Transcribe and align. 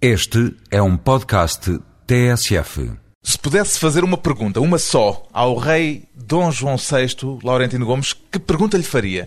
Este 0.00 0.54
é 0.70 0.82
um 0.82 0.94
podcast 0.94 1.78
TSF. 2.06 2.90
Se 3.22 3.38
pudesse 3.38 3.78
fazer 3.78 4.04
uma 4.04 4.18
pergunta, 4.18 4.60
uma 4.60 4.76
só, 4.78 5.26
ao 5.32 5.56
rei 5.56 6.04
Dom 6.14 6.50
João 6.50 6.76
VI, 6.76 7.38
Laurentino 7.42 7.86
Gomes, 7.86 8.12
que 8.12 8.38
pergunta 8.38 8.76
lhe 8.76 8.82
faria? 8.82 9.26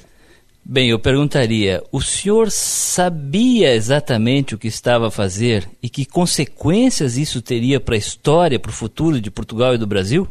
Bem, 0.64 0.92
eu 0.92 1.00
perguntaria: 1.00 1.84
o 1.92 2.00
senhor 2.04 2.52
sabia 2.52 3.74
exatamente 3.74 4.54
o 4.54 4.60
que 4.60 4.68
estava 4.68 5.08
a 5.08 5.12
fazer 5.12 5.68
e 5.82 5.90
que 5.90 6.06
consequências 6.06 7.18
isso 7.18 7.42
teria 7.42 7.80
para 7.80 7.96
a 7.96 7.98
história, 7.98 8.60
para 8.60 8.70
o 8.70 8.74
futuro 8.74 9.20
de 9.20 9.32
Portugal 9.32 9.74
e 9.74 9.78
do 9.80 9.88
Brasil? 9.88 10.28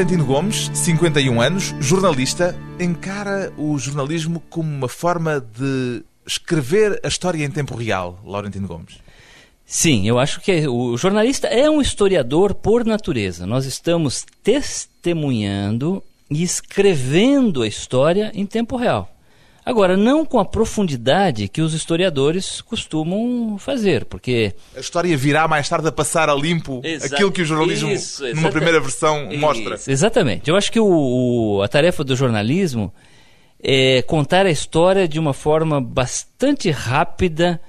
Laurentino 0.00 0.24
Gomes, 0.24 0.70
51 0.72 1.42
anos, 1.42 1.74
jornalista, 1.78 2.58
encara 2.80 3.52
o 3.58 3.76
jornalismo 3.78 4.42
como 4.48 4.66
uma 4.66 4.88
forma 4.88 5.38
de 5.38 6.02
escrever 6.26 6.98
a 7.04 7.08
história 7.08 7.44
em 7.44 7.50
tempo 7.50 7.74
real. 7.74 8.18
Laurentino 8.24 8.66
Gomes. 8.66 8.94
Sim, 9.66 10.08
eu 10.08 10.18
acho 10.18 10.40
que 10.40 10.66
o 10.66 10.96
jornalista 10.96 11.48
é 11.48 11.68
um 11.68 11.82
historiador 11.82 12.54
por 12.54 12.82
natureza. 12.82 13.44
Nós 13.44 13.66
estamos 13.66 14.24
testemunhando 14.42 16.02
e 16.30 16.42
escrevendo 16.42 17.60
a 17.60 17.68
história 17.68 18.32
em 18.34 18.46
tempo 18.46 18.78
real. 18.78 19.14
Agora, 19.70 19.96
não 19.96 20.26
com 20.26 20.40
a 20.40 20.44
profundidade 20.44 21.46
que 21.46 21.62
os 21.62 21.74
historiadores 21.74 22.60
costumam 22.60 23.56
fazer, 23.56 24.04
porque. 24.04 24.52
A 24.74 24.80
história 24.80 25.16
virá 25.16 25.46
mais 25.46 25.68
tarde 25.68 25.86
a 25.86 25.92
passar 25.92 26.28
a 26.28 26.34
limpo 26.34 26.80
Exa 26.82 27.06
aquilo 27.06 27.30
que 27.30 27.40
o 27.40 27.44
jornalismo, 27.44 27.88
isso, 27.92 28.24
numa 28.34 28.50
primeira 28.50 28.80
versão, 28.80 29.28
mostra. 29.36 29.76
Isso, 29.76 29.88
exatamente. 29.88 30.50
Eu 30.50 30.56
acho 30.56 30.72
que 30.72 30.80
o, 30.80 30.88
o, 30.88 31.62
a 31.62 31.68
tarefa 31.68 32.02
do 32.02 32.16
jornalismo 32.16 32.92
é 33.62 34.02
contar 34.02 34.44
a 34.44 34.50
história 34.50 35.06
de 35.06 35.20
uma 35.20 35.32
forma 35.32 35.80
bastante 35.80 36.68
rápida 36.68 37.60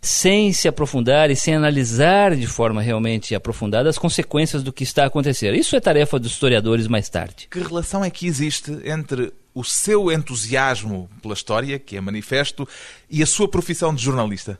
sem 0.00 0.52
se 0.52 0.68
aprofundar 0.68 1.30
e 1.30 1.36
sem 1.36 1.54
analisar 1.54 2.36
de 2.36 2.46
forma 2.46 2.80
realmente 2.80 3.34
aprofundada 3.34 3.88
as 3.88 3.98
consequências 3.98 4.62
do 4.62 4.72
que 4.72 4.84
está 4.84 5.04
a 5.04 5.06
acontecer. 5.06 5.54
Isso 5.54 5.74
é 5.74 5.80
tarefa 5.80 6.18
dos 6.18 6.32
historiadores 6.32 6.86
mais 6.86 7.08
tarde. 7.08 7.48
Que 7.50 7.58
relação 7.60 8.04
é 8.04 8.10
que 8.10 8.26
existe 8.26 8.70
entre 8.84 9.32
o 9.54 9.64
seu 9.64 10.12
entusiasmo 10.12 11.08
pela 11.22 11.34
história, 11.34 11.78
que 11.78 11.96
é 11.96 12.00
manifesto, 12.00 12.68
e 13.10 13.22
a 13.22 13.26
sua 13.26 13.48
profissão 13.48 13.94
de 13.94 14.04
jornalista? 14.04 14.58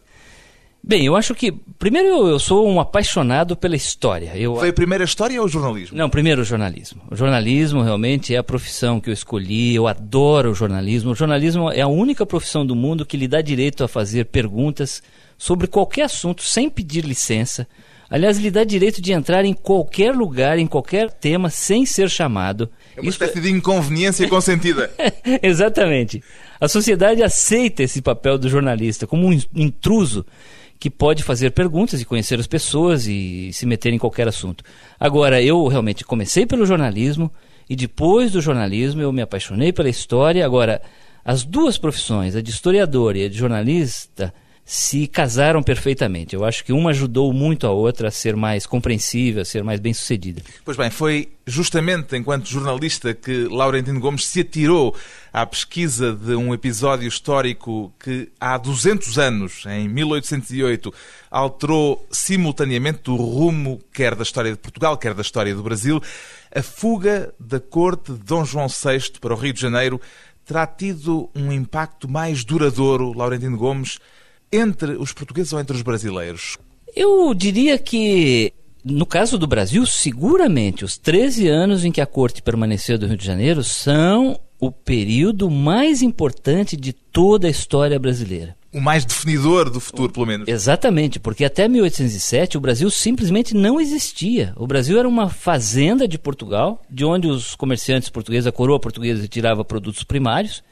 Bem, 0.86 1.04
eu 1.04 1.16
acho 1.16 1.34
que. 1.34 1.50
Primeiro, 1.80 2.28
eu 2.28 2.38
sou 2.38 2.66
um 2.68 2.78
apaixonado 2.78 3.56
pela 3.56 3.74
história. 3.74 4.30
Eu... 4.36 4.54
Foi 4.54 4.68
a 4.68 4.72
primeira 4.72 5.02
história 5.02 5.40
ou 5.40 5.46
o 5.46 5.48
jornalismo? 5.48 5.98
Não, 5.98 6.08
primeiro 6.08 6.42
o 6.42 6.44
jornalismo. 6.44 7.02
O 7.10 7.16
jornalismo 7.16 7.82
realmente 7.82 8.32
é 8.32 8.38
a 8.38 8.42
profissão 8.44 9.00
que 9.00 9.10
eu 9.10 9.12
escolhi. 9.12 9.74
Eu 9.74 9.88
adoro 9.88 10.52
o 10.52 10.54
jornalismo. 10.54 11.10
O 11.10 11.14
jornalismo 11.14 11.72
é 11.72 11.80
a 11.80 11.88
única 11.88 12.24
profissão 12.24 12.64
do 12.64 12.76
mundo 12.76 13.04
que 13.04 13.16
lhe 13.16 13.26
dá 13.26 13.42
direito 13.42 13.82
a 13.82 13.88
fazer 13.88 14.26
perguntas 14.26 15.02
sobre 15.36 15.66
qualquer 15.66 16.02
assunto 16.02 16.44
sem 16.44 16.70
pedir 16.70 17.04
licença. 17.04 17.66
Aliás, 18.08 18.38
lhe 18.38 18.52
dá 18.52 18.62
direito 18.62 19.02
de 19.02 19.12
entrar 19.12 19.44
em 19.44 19.52
qualquer 19.52 20.14
lugar, 20.14 20.56
em 20.56 20.68
qualquer 20.68 21.10
tema, 21.10 21.50
sem 21.50 21.84
ser 21.84 22.08
chamado. 22.08 22.70
É 22.96 23.00
uma 23.00 23.10
Isso... 23.10 23.22
espécie 23.24 23.40
de 23.40 23.50
inconveniência 23.50 24.28
consentida. 24.28 24.88
Exatamente. 25.42 26.22
A 26.60 26.68
sociedade 26.68 27.24
aceita 27.24 27.82
esse 27.82 28.00
papel 28.00 28.38
do 28.38 28.48
jornalista 28.48 29.04
como 29.04 29.26
um 29.26 29.36
intruso 29.52 30.24
que 30.78 30.90
pode 30.90 31.22
fazer 31.22 31.50
perguntas 31.50 32.00
e 32.00 32.04
conhecer 32.04 32.38
as 32.38 32.46
pessoas 32.46 33.06
e 33.06 33.50
se 33.52 33.66
meter 33.66 33.92
em 33.92 33.98
qualquer 33.98 34.28
assunto. 34.28 34.62
Agora, 34.98 35.42
eu 35.42 35.66
realmente 35.66 36.04
comecei 36.04 36.46
pelo 36.46 36.66
jornalismo 36.66 37.32
e 37.68 37.74
depois 37.74 38.32
do 38.32 38.40
jornalismo 38.40 39.00
eu 39.00 39.12
me 39.12 39.22
apaixonei 39.22 39.72
pela 39.72 39.88
história. 39.88 40.44
Agora, 40.44 40.80
as 41.24 41.44
duas 41.44 41.78
profissões, 41.78 42.36
a 42.36 42.40
de 42.40 42.50
historiador 42.50 43.16
e 43.16 43.24
a 43.24 43.28
de 43.28 43.36
jornalista, 43.36 44.32
se 44.68 45.06
casaram 45.06 45.62
perfeitamente. 45.62 46.34
Eu 46.34 46.44
acho 46.44 46.64
que 46.64 46.72
uma 46.72 46.90
ajudou 46.90 47.32
muito 47.32 47.68
a 47.68 47.70
outra 47.70 48.08
a 48.08 48.10
ser 48.10 48.34
mais 48.34 48.66
compreensível, 48.66 49.42
a 49.42 49.44
ser 49.44 49.62
mais 49.62 49.78
bem-sucedida. 49.78 50.42
Pois 50.64 50.76
bem, 50.76 50.90
foi 50.90 51.28
justamente 51.46 52.16
enquanto 52.16 52.48
jornalista 52.48 53.14
que 53.14 53.44
Laurentino 53.44 54.00
Gomes 54.00 54.26
se 54.26 54.40
atirou 54.40 54.92
à 55.32 55.46
pesquisa 55.46 56.12
de 56.12 56.34
um 56.34 56.52
episódio 56.52 57.06
histórico 57.06 57.94
que 58.00 58.28
há 58.40 58.58
200 58.58 59.16
anos, 59.20 59.62
em 59.66 59.88
1808, 59.88 60.92
alterou 61.30 62.04
simultaneamente 62.10 63.08
o 63.08 63.14
rumo 63.14 63.80
quer 63.92 64.16
da 64.16 64.24
história 64.24 64.50
de 64.50 64.58
Portugal, 64.58 64.98
quer 64.98 65.14
da 65.14 65.22
história 65.22 65.54
do 65.54 65.62
Brasil. 65.62 66.02
A 66.52 66.60
fuga 66.60 67.32
da 67.38 67.60
corte 67.60 68.12
de 68.12 68.18
Dom 68.18 68.44
João 68.44 68.66
VI 68.66 69.12
para 69.20 69.32
o 69.32 69.36
Rio 69.36 69.52
de 69.52 69.60
Janeiro 69.60 70.00
terá 70.44 70.66
tido 70.66 71.30
um 71.36 71.52
impacto 71.52 72.08
mais 72.08 72.44
duradouro, 72.44 73.16
Laurentino 73.16 73.56
Gomes, 73.56 74.00
entre 74.52 74.92
os 74.92 75.12
portugueses 75.12 75.52
ou 75.52 75.60
entre 75.60 75.76
os 75.76 75.82
brasileiros? 75.82 76.58
Eu 76.94 77.34
diria 77.34 77.78
que, 77.78 78.52
no 78.84 79.04
caso 79.04 79.36
do 79.36 79.46
Brasil, 79.46 79.84
seguramente 79.84 80.84
os 80.84 80.96
13 80.96 81.48
anos 81.48 81.84
em 81.84 81.92
que 81.92 82.00
a 82.00 82.06
corte 82.06 82.42
permaneceu 82.42 82.98
do 82.98 83.06
Rio 83.06 83.16
de 83.16 83.26
Janeiro 83.26 83.62
são 83.62 84.40
o 84.58 84.72
período 84.72 85.50
mais 85.50 86.00
importante 86.00 86.76
de 86.76 86.92
toda 86.92 87.46
a 87.46 87.50
história 87.50 87.98
brasileira. 87.98 88.56
O 88.72 88.80
mais 88.80 89.04
definidor 89.04 89.70
do 89.70 89.80
futuro, 89.80 90.12
pelo 90.12 90.26
menos. 90.26 90.48
Exatamente, 90.48 91.18
porque 91.18 91.44
até 91.44 91.66
1807 91.66 92.58
o 92.58 92.60
Brasil 92.60 92.90
simplesmente 92.90 93.54
não 93.54 93.80
existia. 93.80 94.52
O 94.56 94.66
Brasil 94.66 94.98
era 94.98 95.08
uma 95.08 95.30
fazenda 95.30 96.06
de 96.06 96.18
Portugal, 96.18 96.82
de 96.90 97.04
onde 97.04 97.26
os 97.26 97.54
comerciantes 97.54 98.10
portugueses, 98.10 98.46
a 98.46 98.52
coroa 98.52 98.78
portuguesa, 98.78 99.22
retirava 99.22 99.64
produtos 99.64 100.04
primários 100.04 100.62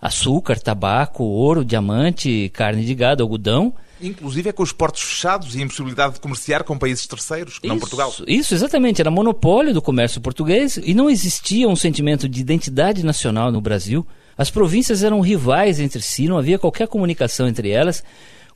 açúcar, 0.00 0.58
tabaco, 0.60 1.24
ouro, 1.24 1.64
diamante, 1.64 2.50
carne 2.54 2.84
de 2.84 2.94
gado, 2.94 3.22
algodão. 3.22 3.74
Inclusive 4.00 4.50
é 4.50 4.52
com 4.52 4.62
os 4.62 4.72
portos 4.72 5.02
fechados 5.02 5.56
e 5.56 5.58
a 5.58 5.62
impossibilidade 5.62 6.14
de 6.14 6.20
comerciar 6.20 6.62
com 6.62 6.78
países 6.78 7.06
terceiros, 7.06 7.58
que 7.58 7.66
isso, 7.66 7.74
não 7.74 7.80
Portugal. 7.80 8.14
Isso, 8.26 8.54
exatamente. 8.54 9.00
Era 9.00 9.10
monopólio 9.10 9.74
do 9.74 9.82
comércio 9.82 10.20
português 10.20 10.78
e 10.82 10.94
não 10.94 11.10
existia 11.10 11.68
um 11.68 11.74
sentimento 11.74 12.28
de 12.28 12.40
identidade 12.40 13.04
nacional 13.04 13.50
no 13.50 13.60
Brasil. 13.60 14.06
As 14.36 14.50
províncias 14.50 15.02
eram 15.02 15.20
rivais 15.20 15.80
entre 15.80 16.00
si, 16.00 16.28
não 16.28 16.38
havia 16.38 16.60
qualquer 16.60 16.86
comunicação 16.86 17.48
entre 17.48 17.70
elas. 17.70 18.04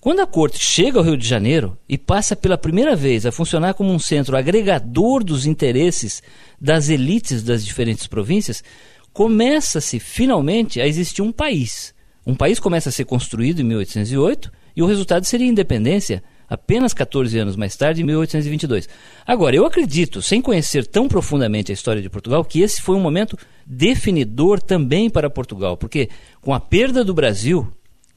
Quando 0.00 0.20
a 0.20 0.26
corte 0.26 0.58
chega 0.58 0.98
ao 0.98 1.04
Rio 1.04 1.16
de 1.16 1.26
Janeiro 1.26 1.78
e 1.88 1.97
passa 1.97 2.34
pela 2.34 2.58
primeira 2.58 2.97
vez 2.97 3.25
a 3.25 3.31
funcionar 3.31 3.75
como 3.75 3.92
um 3.92 4.00
centro 4.00 4.36
agregador 4.36 5.22
dos 5.22 5.47
interesses 5.47 6.22
das 6.60 6.88
elites 6.88 7.42
das 7.42 7.64
diferentes 7.64 8.08
províncias, 8.08 8.64
começa-se 9.12 9.99
finalmente 9.99 10.81
a 10.81 10.87
existir 10.87 11.23
um 11.23 11.33
país. 11.33 11.95
Um 12.27 12.34
país 12.34 12.59
começa 12.59 12.89
a 12.89 12.93
ser 12.93 13.05
construído 13.05 13.61
em 13.61 13.65
1808 13.65 14.50
e 14.77 14.83
o 14.83 14.87
resultado 14.87 15.25
seria 15.25 15.47
a 15.47 15.50
independência 15.50 16.23
apenas 16.49 16.93
14 16.93 17.39
anos 17.39 17.56
mais 17.56 17.75
tarde, 17.77 18.03
em 18.03 18.05
1822. 18.05 18.89
Agora, 19.27 19.56
eu 19.56 19.65
acredito, 19.65 20.21
sem 20.21 20.41
conhecer 20.41 20.87
tão 20.87 21.09
profundamente 21.09 21.73
a 21.73 21.75
história 21.75 22.03
de 22.03 22.11
Portugal, 22.11 22.45
que 22.45 22.61
esse 22.61 22.83
foi 22.83 22.95
um 22.95 23.00
momento 23.00 23.39
definidor 23.67 24.61
também 24.61 25.09
para 25.09 25.31
Portugal, 25.31 25.77
porque 25.77 26.11
com 26.41 26.53
a 26.53 26.61
perda 26.61 27.03
do 27.03 27.15
Brasil 27.15 27.67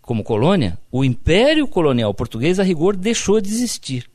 como 0.01 0.23
colônia, 0.23 0.77
o 0.91 1.03
império 1.03 1.67
colonial 1.67 2.13
português 2.13 2.59
a 2.59 2.63
rigor 2.63 2.95
deixou 2.95 3.41
de 3.41 3.49
existir. 3.49 4.05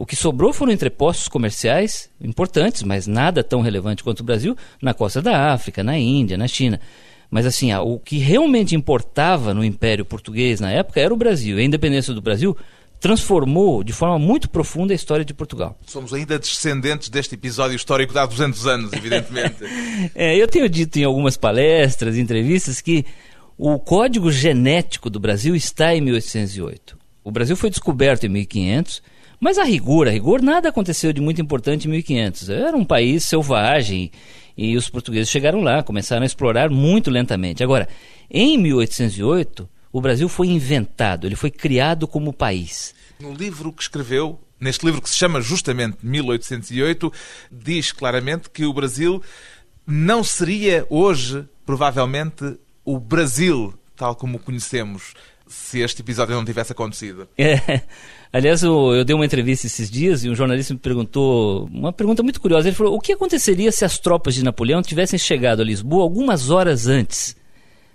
O 0.00 0.06
que 0.06 0.16
sobrou 0.16 0.50
foram 0.50 0.72
entrepostos 0.72 1.28
comerciais 1.28 2.08
importantes, 2.22 2.82
mas 2.82 3.06
nada 3.06 3.44
tão 3.44 3.60
relevante 3.60 4.02
quanto 4.02 4.20
o 4.20 4.24
Brasil, 4.24 4.56
na 4.80 4.94
costa 4.94 5.20
da 5.20 5.52
África, 5.52 5.84
na 5.84 5.98
Índia, 5.98 6.38
na 6.38 6.48
China. 6.48 6.80
Mas 7.30 7.44
assim, 7.44 7.70
o 7.74 7.98
que 7.98 8.16
realmente 8.16 8.74
importava 8.74 9.52
no 9.52 9.62
Império 9.62 10.02
Português 10.06 10.58
na 10.58 10.70
época 10.70 10.98
era 10.98 11.12
o 11.12 11.18
Brasil. 11.18 11.58
E 11.58 11.60
a 11.60 11.64
independência 11.66 12.14
do 12.14 12.22
Brasil 12.22 12.56
transformou 12.98 13.84
de 13.84 13.92
forma 13.92 14.18
muito 14.18 14.48
profunda 14.48 14.94
a 14.94 14.96
história 14.96 15.22
de 15.22 15.34
Portugal. 15.34 15.76
Somos 15.86 16.14
ainda 16.14 16.38
descendentes 16.38 17.10
deste 17.10 17.34
episódio 17.34 17.76
histórico 17.76 18.14
de 18.14 18.20
há 18.20 18.24
200 18.24 18.66
anos, 18.66 18.92
evidentemente. 18.94 19.56
é, 20.16 20.34
eu 20.34 20.48
tenho 20.48 20.66
dito 20.66 20.98
em 20.98 21.04
algumas 21.04 21.36
palestras, 21.36 22.16
entrevistas, 22.16 22.80
que 22.80 23.04
o 23.58 23.78
código 23.78 24.32
genético 24.32 25.10
do 25.10 25.20
Brasil 25.20 25.54
está 25.54 25.94
em 25.94 26.00
1808. 26.00 26.98
O 27.22 27.30
Brasil 27.30 27.54
foi 27.54 27.68
descoberto 27.68 28.24
em 28.24 28.30
1500 28.30 29.02
Mas 29.40 29.56
a 29.56 29.64
rigor, 29.64 30.06
a 30.06 30.10
rigor, 30.10 30.42
nada 30.42 30.68
aconteceu 30.68 31.14
de 31.14 31.20
muito 31.20 31.40
importante 31.40 31.88
em 31.88 31.90
1500. 31.90 32.50
Era 32.50 32.76
um 32.76 32.84
país 32.84 33.24
selvagem 33.24 34.12
e 34.54 34.76
os 34.76 34.90
portugueses 34.90 35.30
chegaram 35.30 35.62
lá, 35.62 35.82
começaram 35.82 36.22
a 36.22 36.26
explorar 36.26 36.68
muito 36.68 37.10
lentamente. 37.10 37.64
Agora, 37.64 37.88
em 38.30 38.58
1808, 38.58 39.66
o 39.90 40.00
Brasil 40.00 40.28
foi 40.28 40.48
inventado, 40.48 41.26
ele 41.26 41.36
foi 41.36 41.50
criado 41.50 42.06
como 42.06 42.34
país. 42.34 42.94
No 43.18 43.32
livro 43.32 43.72
que 43.72 43.82
escreveu, 43.82 44.38
neste 44.60 44.84
livro 44.84 45.00
que 45.00 45.08
se 45.08 45.16
chama 45.16 45.40
justamente 45.40 45.96
1808, 46.02 47.10
diz 47.50 47.92
claramente 47.92 48.50
que 48.50 48.66
o 48.66 48.74
Brasil 48.74 49.22
não 49.86 50.22
seria 50.22 50.86
hoje, 50.90 51.48
provavelmente, 51.64 52.58
o 52.84 52.98
Brasil 52.98 53.74
tal 54.00 54.16
como 54.16 54.38
o 54.38 54.40
conhecemos 54.40 55.12
se 55.50 55.80
este 55.80 56.00
episódio 56.00 56.34
não 56.34 56.44
tivesse 56.44 56.72
acontecido. 56.72 57.28
É. 57.36 57.80
Aliás, 58.32 58.62
eu, 58.62 58.94
eu, 58.94 59.04
dei 59.04 59.14
uma 59.14 59.26
entrevista 59.26 59.66
esses 59.66 59.90
dias 59.90 60.24
e 60.24 60.30
um 60.30 60.34
jornalista 60.34 60.72
me 60.72 60.78
perguntou 60.78 61.68
uma 61.72 61.92
pergunta 61.92 62.22
muito 62.22 62.40
curiosa. 62.40 62.68
Ele 62.68 62.76
falou: 62.76 62.94
o 62.94 63.00
que 63.00 63.12
aconteceria 63.12 63.72
se 63.72 63.84
as 63.84 63.98
tropas 63.98 64.34
de 64.34 64.44
Napoleão 64.44 64.80
tivessem 64.80 65.18
chegado 65.18 65.60
a 65.60 65.64
Lisboa 65.64 66.04
algumas 66.04 66.48
horas 66.48 66.86
antes? 66.86 67.36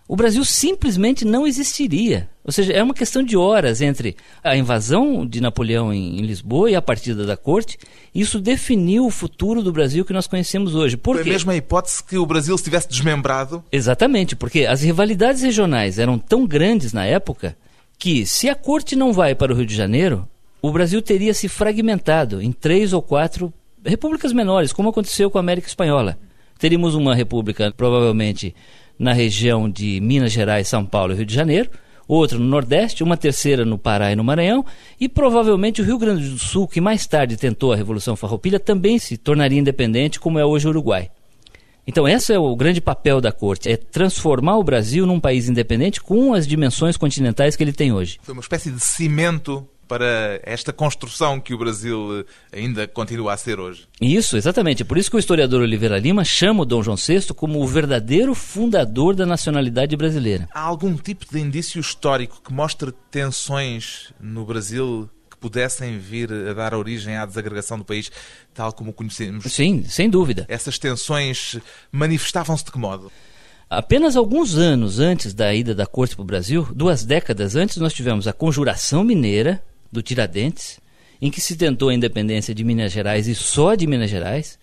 O 0.07 0.15
Brasil 0.15 0.45
simplesmente 0.45 1.25
não 1.25 1.47
existiria. 1.47 2.29
Ou 2.43 2.51
seja, 2.51 2.73
é 2.73 2.83
uma 2.83 2.93
questão 2.93 3.23
de 3.23 3.35
horas 3.35 3.81
entre 3.81 4.15
a 4.43 4.55
invasão 4.55 5.25
de 5.25 5.41
Napoleão 5.41 5.91
em, 5.91 6.19
em, 6.19 6.21
Lisboa 6.21 6.69
e 6.69 6.75
a 6.75 6.81
partida 6.81 7.25
da 7.25 7.35
corte. 7.35 7.79
Isso 8.13 8.39
definiu 8.39 9.07
o 9.07 9.09
futuro 9.09 9.63
do 9.63 9.71
Brasil 9.71 10.05
que 10.05 10.13
nós 10.13 10.27
conhecemos 10.27 10.75
hoje. 10.75 10.95
Por 10.95 11.15
Foi 11.15 11.23
quê? 11.23 11.29
a 11.31 11.33
mesma 11.33 11.55
hipótese 11.55 12.03
que 12.03 12.17
o 12.19 12.25
Brasil 12.25 12.53
estivesse 12.53 12.87
desmembrado? 12.87 13.63
Exatamente, 13.71 14.35
porque 14.35 14.65
as 14.65 14.83
rivalidades 14.83 15.41
regionais 15.41 15.97
eram 15.97 16.19
tão 16.19 16.45
grandes 16.45 16.93
na 16.93 17.03
época 17.03 17.57
que, 17.97 18.27
se 18.27 18.47
a 18.47 18.53
corte 18.53 18.95
não 18.95 19.11
vai 19.11 19.33
para 19.33 19.51
o 19.51 19.55
Rio 19.55 19.65
de 19.65 19.75
Janeiro, 19.75 20.27
o 20.61 20.71
Brasil 20.71 21.01
teria 21.01 21.33
se 21.33 21.47
fragmentado 21.47 22.41
em 22.41 22.51
três 22.51 22.93
ou 22.93 23.01
quatro 23.01 23.51
repúblicas 23.83 24.31
menores, 24.33 24.71
como 24.71 24.89
aconteceu 24.89 25.31
com 25.31 25.39
a 25.39 25.41
América 25.41 25.67
Espanhola. 25.67 26.17
Teríamos 26.59 26.93
uma 26.93 27.15
república, 27.15 27.73
provavelmente 27.75 28.55
na 28.97 29.13
região 29.13 29.69
de 29.69 29.99
Minas 30.01 30.31
Gerais, 30.31 30.67
São 30.67 30.85
Paulo 30.85 31.13
e 31.13 31.17
Rio 31.17 31.25
de 31.25 31.33
Janeiro, 31.33 31.69
outra 32.07 32.37
no 32.37 32.45
Nordeste, 32.45 33.03
uma 33.03 33.17
terceira 33.17 33.65
no 33.65 33.77
Pará 33.77 34.11
e 34.11 34.15
no 34.15 34.23
Maranhão, 34.23 34.65
e 34.99 35.09
provavelmente 35.09 35.81
o 35.81 35.85
Rio 35.85 35.97
Grande 35.97 36.29
do 36.29 36.37
Sul, 36.37 36.67
que 36.67 36.79
mais 36.79 37.05
tarde 37.05 37.37
tentou 37.37 37.73
a 37.73 37.75
Revolução 37.75 38.15
Farroupilha, 38.15 38.59
também 38.59 38.99
se 38.99 39.17
tornaria 39.17 39.59
independente, 39.59 40.19
como 40.19 40.39
é 40.39 40.45
hoje 40.45 40.67
o 40.67 40.69
Uruguai. 40.69 41.09
Então, 41.87 42.07
esse 42.07 42.33
é 42.33 42.39
o 42.39 42.55
grande 42.55 42.81
papel 42.81 43.21
da 43.21 43.31
corte, 43.31 43.69
é 43.69 43.77
transformar 43.77 44.57
o 44.57 44.63
Brasil 44.63 45.05
num 45.05 45.19
país 45.19 45.47
independente 45.47 46.01
com 46.01 46.33
as 46.33 46.47
dimensões 46.47 46.97
continentais 46.97 47.55
que 47.55 47.63
ele 47.63 47.73
tem 47.73 47.91
hoje. 47.91 48.17
Foi 48.23 48.33
uma 48.33 48.41
espécie 48.41 48.71
de 48.71 48.79
cimento 48.79 49.67
para 49.87 50.39
esta 50.43 50.73
construção 50.73 51.39
que 51.39 51.53
o 51.53 51.57
Brasil 51.57 52.25
eh, 52.51 52.59
ainda 52.59 52.87
continua 52.87 53.33
a 53.33 53.37
ser 53.37 53.59
hoje. 53.59 53.87
Isso, 54.01 54.37
exatamente. 54.37 54.83
Por 54.83 54.97
isso 54.97 55.09
que 55.09 55.17
o 55.17 55.19
historiador 55.19 55.61
Oliveira 55.61 55.97
Lima 55.97 56.23
chama 56.23 56.63
o 56.63 56.65
Dom 56.65 56.81
João 56.81 56.97
VI 56.97 57.33
como 57.35 57.61
o 57.61 57.67
verdadeiro 57.67 58.33
fundador 58.33 59.15
da 59.15 59.25
nacionalidade 59.25 59.95
brasileira. 59.95 60.49
Há 60.53 60.61
algum 60.61 60.95
tipo 60.95 61.25
de 61.31 61.39
indício 61.39 61.79
histórico 61.79 62.41
que 62.41 62.53
mostre 62.53 62.91
tensões 63.11 64.11
no 64.19 64.45
Brasil 64.45 65.09
que 65.29 65.37
pudessem 65.37 65.99
vir 65.99 66.31
a 66.31 66.53
dar 66.53 66.73
origem 66.73 67.17
à 67.17 67.25
desagregação 67.25 67.77
do 67.77 67.85
país, 67.85 68.11
tal 68.53 68.73
como 68.73 68.91
o 68.91 68.93
conhecemos? 68.93 69.51
Sim, 69.51 69.83
sem 69.83 70.09
dúvida. 70.09 70.45
Essas 70.47 70.79
tensões 70.79 71.57
manifestavam-se 71.91 72.65
de 72.65 72.71
que 72.71 72.77
modo? 72.77 73.11
Apenas 73.69 74.15
alguns 74.15 74.55
anos 74.55 74.99
antes 74.99 75.33
da 75.33 75.53
ida 75.53 75.73
da 75.73 75.87
corte 75.87 76.15
para 76.15 76.21
o 76.21 76.25
Brasil, 76.25 76.67
duas 76.73 77.03
décadas 77.03 77.55
antes, 77.55 77.77
nós 77.77 77.93
tivemos 77.93 78.27
a 78.27 78.33
Conjuração 78.33 79.03
Mineira, 79.03 79.61
do 79.95 80.03
Tiradentes, 80.03 80.79
em 81.21 81.31
que 81.31 81.41
se 81.41 81.55
tentou 81.55 81.89
a 81.89 81.93
independência 81.93 82.53
de 82.53 82.63
Minas 82.63 82.91
Gerais 82.91 83.27
e 83.27 83.33
só 83.33 83.73
de 83.75 83.87
Minas 83.87 84.09
Gerais. 84.09 84.59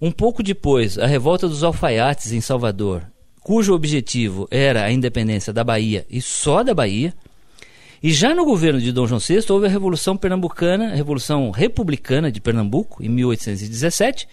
Um 0.00 0.10
pouco 0.10 0.42
depois, 0.42 0.98
a 0.98 1.06
revolta 1.06 1.46
dos 1.46 1.62
alfaiates 1.62 2.32
em 2.32 2.40
Salvador, 2.40 3.04
cujo 3.40 3.74
objetivo 3.74 4.48
era 4.50 4.84
a 4.84 4.90
independência 4.90 5.52
da 5.52 5.62
Bahia 5.62 6.04
e 6.10 6.20
só 6.20 6.64
da 6.64 6.74
Bahia. 6.74 7.14
E 8.02 8.12
já 8.12 8.34
no 8.34 8.44
governo 8.44 8.80
de 8.80 8.90
Dom 8.90 9.06
João 9.06 9.20
VI 9.20 9.44
houve 9.50 9.66
a 9.66 9.70
Revolução 9.70 10.16
Pernambucana, 10.16 10.90
a 10.90 10.96
Revolução 10.96 11.50
Republicana 11.50 12.32
de 12.32 12.40
Pernambuco, 12.40 13.04
em 13.04 13.08
1817, 13.08 14.26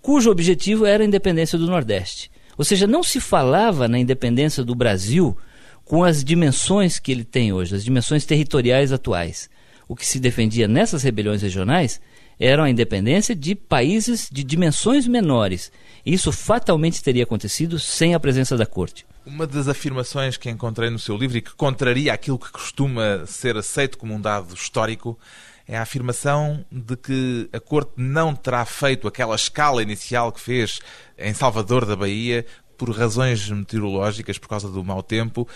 cujo 0.00 0.30
objetivo 0.30 0.86
era 0.86 1.02
a 1.02 1.06
independência 1.06 1.58
do 1.58 1.66
Nordeste. 1.66 2.30
Ou 2.56 2.64
seja, 2.64 2.86
não 2.86 3.02
se 3.02 3.20
falava 3.20 3.88
na 3.88 3.98
independência 3.98 4.62
do 4.62 4.74
Brasil 4.74 5.36
com 5.84 6.04
as 6.04 6.22
dimensões 6.22 6.98
que 6.98 7.10
ele 7.10 7.24
tem 7.24 7.52
hoje, 7.52 7.74
as 7.74 7.82
dimensões 7.82 8.24
territoriais 8.24 8.92
atuais 8.92 9.48
o 9.88 9.96
que 9.96 10.06
se 10.06 10.20
defendia 10.20 10.68
nessas 10.68 11.02
rebeliões 11.02 11.42
regionais 11.42 12.00
era 12.38 12.62
a 12.62 12.70
independência 12.70 13.34
de 13.34 13.54
países 13.54 14.28
de 14.30 14.44
dimensões 14.44 15.08
menores. 15.08 15.72
Isso 16.06 16.30
fatalmente 16.30 17.02
teria 17.02 17.24
acontecido 17.24 17.78
sem 17.78 18.14
a 18.14 18.20
presença 18.20 18.56
da 18.56 18.66
corte. 18.66 19.04
Uma 19.26 19.46
das 19.46 19.66
afirmações 19.66 20.36
que 20.36 20.48
encontrei 20.48 20.88
no 20.88 20.98
seu 20.98 21.16
livro 21.16 21.38
e 21.38 21.42
que 21.42 21.54
contraria 21.54 22.12
aquilo 22.12 22.38
que 22.38 22.50
costuma 22.50 23.26
ser 23.26 23.56
aceito 23.56 23.98
como 23.98 24.14
um 24.14 24.20
dado 24.20 24.54
histórico 24.54 25.18
é 25.66 25.76
a 25.76 25.82
afirmação 25.82 26.64
de 26.72 26.96
que 26.96 27.48
a 27.52 27.60
corte 27.60 27.92
não 27.96 28.34
terá 28.34 28.64
feito 28.64 29.06
aquela 29.06 29.34
escala 29.34 29.82
inicial 29.82 30.32
que 30.32 30.40
fez 30.40 30.80
em 31.18 31.34
Salvador 31.34 31.84
da 31.84 31.94
Bahia 31.94 32.46
por 32.78 32.90
razões 32.90 33.50
meteorológicas, 33.50 34.38
por 34.38 34.48
causa 34.48 34.70
do 34.70 34.82
mau 34.84 35.02
tempo, 35.02 35.46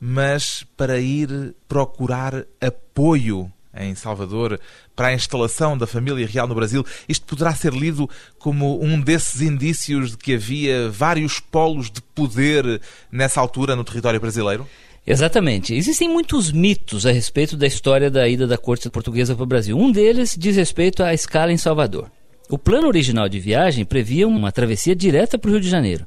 mas 0.00 0.64
para 0.76 0.98
ir 1.00 1.54
procurar 1.68 2.46
apoio 2.60 3.52
em 3.78 3.94
Salvador, 3.94 4.60
para 4.94 5.08
a 5.08 5.14
instalação 5.14 5.76
da 5.76 5.86
família 5.86 6.26
real 6.26 6.46
no 6.46 6.54
Brasil, 6.54 6.84
isto 7.08 7.26
poderá 7.26 7.54
ser 7.54 7.72
lido 7.72 8.08
como 8.38 8.82
um 8.82 9.00
desses 9.00 9.40
indícios 9.40 10.12
de 10.12 10.16
que 10.16 10.34
havia 10.34 10.90
vários 10.90 11.40
polos 11.40 11.90
de 11.90 12.00
poder 12.02 12.80
nessa 13.10 13.40
altura 13.40 13.76
no 13.76 13.84
território 13.84 14.20
brasileiro? 14.20 14.66
Exatamente. 15.06 15.74
Existem 15.74 16.08
muitos 16.08 16.52
mitos 16.52 17.06
a 17.06 17.10
respeito 17.10 17.56
da 17.56 17.66
história 17.66 18.10
da 18.10 18.28
ida 18.28 18.46
da 18.46 18.58
corte 18.58 18.90
portuguesa 18.90 19.34
para 19.34 19.44
o 19.44 19.46
Brasil. 19.46 19.78
Um 19.78 19.90
deles 19.90 20.36
diz 20.38 20.56
respeito 20.56 21.02
à 21.02 21.14
escala 21.14 21.50
em 21.50 21.56
Salvador. 21.56 22.10
O 22.50 22.58
plano 22.58 22.88
original 22.88 23.28
de 23.28 23.40
viagem 23.40 23.84
previa 23.84 24.28
uma 24.28 24.52
travessia 24.52 24.94
direta 24.94 25.38
para 25.38 25.48
o 25.48 25.52
Rio 25.52 25.60
de 25.60 25.68
Janeiro. 25.68 26.06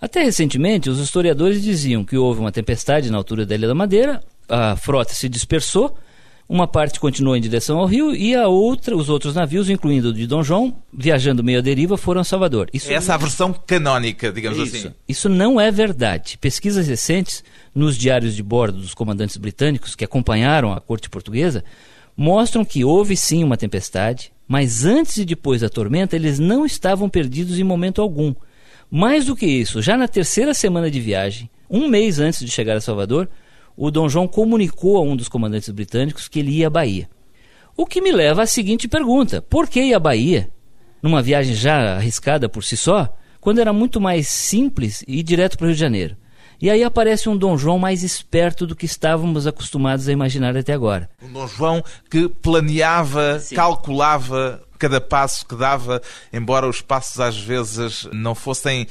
Até 0.00 0.22
recentemente, 0.22 0.90
os 0.90 0.98
historiadores 0.98 1.62
diziam 1.62 2.04
que 2.04 2.18
houve 2.18 2.40
uma 2.40 2.52
tempestade 2.52 3.10
na 3.10 3.16
altura 3.16 3.46
da 3.46 3.54
Ilha 3.54 3.68
da 3.68 3.74
Madeira, 3.74 4.22
a 4.48 4.76
frota 4.76 5.14
se 5.14 5.28
dispersou 5.28 5.96
uma 6.48 6.66
parte 6.66 7.00
continuou 7.00 7.36
em 7.36 7.40
direção 7.40 7.78
ao 7.78 7.86
rio 7.86 8.14
e 8.14 8.34
a 8.34 8.48
outra, 8.48 8.96
os 8.96 9.08
outros 9.08 9.34
navios, 9.34 9.70
incluindo 9.70 10.10
o 10.10 10.12
de 10.12 10.26
Dom 10.26 10.42
João, 10.42 10.76
viajando 10.92 11.42
meio 11.42 11.58
à 11.58 11.62
deriva, 11.62 11.96
foram 11.96 12.20
a 12.20 12.24
Salvador. 12.24 12.68
Isso 12.72 12.92
Essa 12.92 13.12
é 13.12 13.14
a 13.14 13.18
versão 13.18 13.52
canônica, 13.52 14.30
digamos 14.30 14.58
Isso. 14.58 14.76
assim. 14.76 14.94
Isso 15.08 15.28
não 15.28 15.60
é 15.60 15.70
verdade. 15.70 16.36
Pesquisas 16.38 16.86
recentes 16.86 17.42
nos 17.74 17.96
diários 17.96 18.36
de 18.36 18.42
bordo 18.42 18.78
dos 18.78 18.94
comandantes 18.94 19.36
britânicos 19.36 19.94
que 19.94 20.04
acompanharam 20.04 20.72
a 20.72 20.80
corte 20.80 21.08
portuguesa 21.08 21.64
mostram 22.16 22.64
que 22.64 22.84
houve 22.84 23.16
sim 23.16 23.42
uma 23.42 23.56
tempestade, 23.56 24.30
mas 24.46 24.84
antes 24.84 25.16
e 25.16 25.24
depois 25.24 25.62
da 25.62 25.68
tormenta 25.68 26.14
eles 26.14 26.38
não 26.38 26.64
estavam 26.66 27.08
perdidos 27.08 27.58
em 27.58 27.64
momento 27.64 28.02
algum. 28.02 28.34
Mais 28.90 29.24
do 29.24 29.34
que 29.34 29.46
isso, 29.46 29.82
já 29.82 29.96
na 29.96 30.06
terceira 30.06 30.54
semana 30.54 30.90
de 30.90 31.00
viagem, 31.00 31.50
um 31.68 31.88
mês 31.88 32.20
antes 32.20 32.40
de 32.40 32.50
chegar 32.50 32.76
a 32.76 32.80
Salvador, 32.80 33.28
o 33.76 33.90
Dom 33.90 34.08
João 34.08 34.28
comunicou 34.28 34.96
a 34.96 35.02
um 35.02 35.16
dos 35.16 35.28
comandantes 35.28 35.68
britânicos 35.70 36.28
que 36.28 36.38
ele 36.38 36.52
ia 36.52 36.68
à 36.68 36.70
Bahia. 36.70 37.08
O 37.76 37.86
que 37.86 38.00
me 38.00 38.12
leva 38.12 38.42
à 38.42 38.46
seguinte 38.46 38.86
pergunta: 38.86 39.42
por 39.42 39.68
que 39.68 39.80
ir 39.80 39.94
à 39.94 39.98
Bahia, 39.98 40.50
numa 41.02 41.22
viagem 41.22 41.54
já 41.54 41.96
arriscada 41.96 42.48
por 42.48 42.62
si 42.62 42.76
só, 42.76 43.08
quando 43.40 43.60
era 43.60 43.72
muito 43.72 44.00
mais 44.00 44.28
simples 44.28 45.04
ir 45.08 45.22
direto 45.22 45.58
para 45.58 45.64
o 45.64 45.68
Rio 45.68 45.74
de 45.74 45.80
Janeiro? 45.80 46.16
E 46.60 46.70
aí 46.70 46.84
aparece 46.84 47.28
um 47.28 47.36
Dom 47.36 47.58
João 47.58 47.78
mais 47.78 48.02
esperto 48.02 48.66
do 48.66 48.76
que 48.76 48.86
estávamos 48.86 49.46
acostumados 49.46 50.08
a 50.08 50.12
imaginar 50.12 50.56
até 50.56 50.72
agora. 50.72 51.10
Um 51.20 51.32
Dom 51.32 51.48
João 51.48 51.84
que 52.08 52.28
planeava, 52.28 53.40
Sim. 53.40 53.56
calculava 53.56 54.62
cada 54.78 55.00
passo 55.00 55.46
que 55.46 55.56
dava, 55.56 56.00
embora 56.32 56.68
os 56.68 56.80
passos 56.80 57.20
às 57.20 57.36
vezes 57.36 58.08
não 58.12 58.34
fossem 58.34 58.86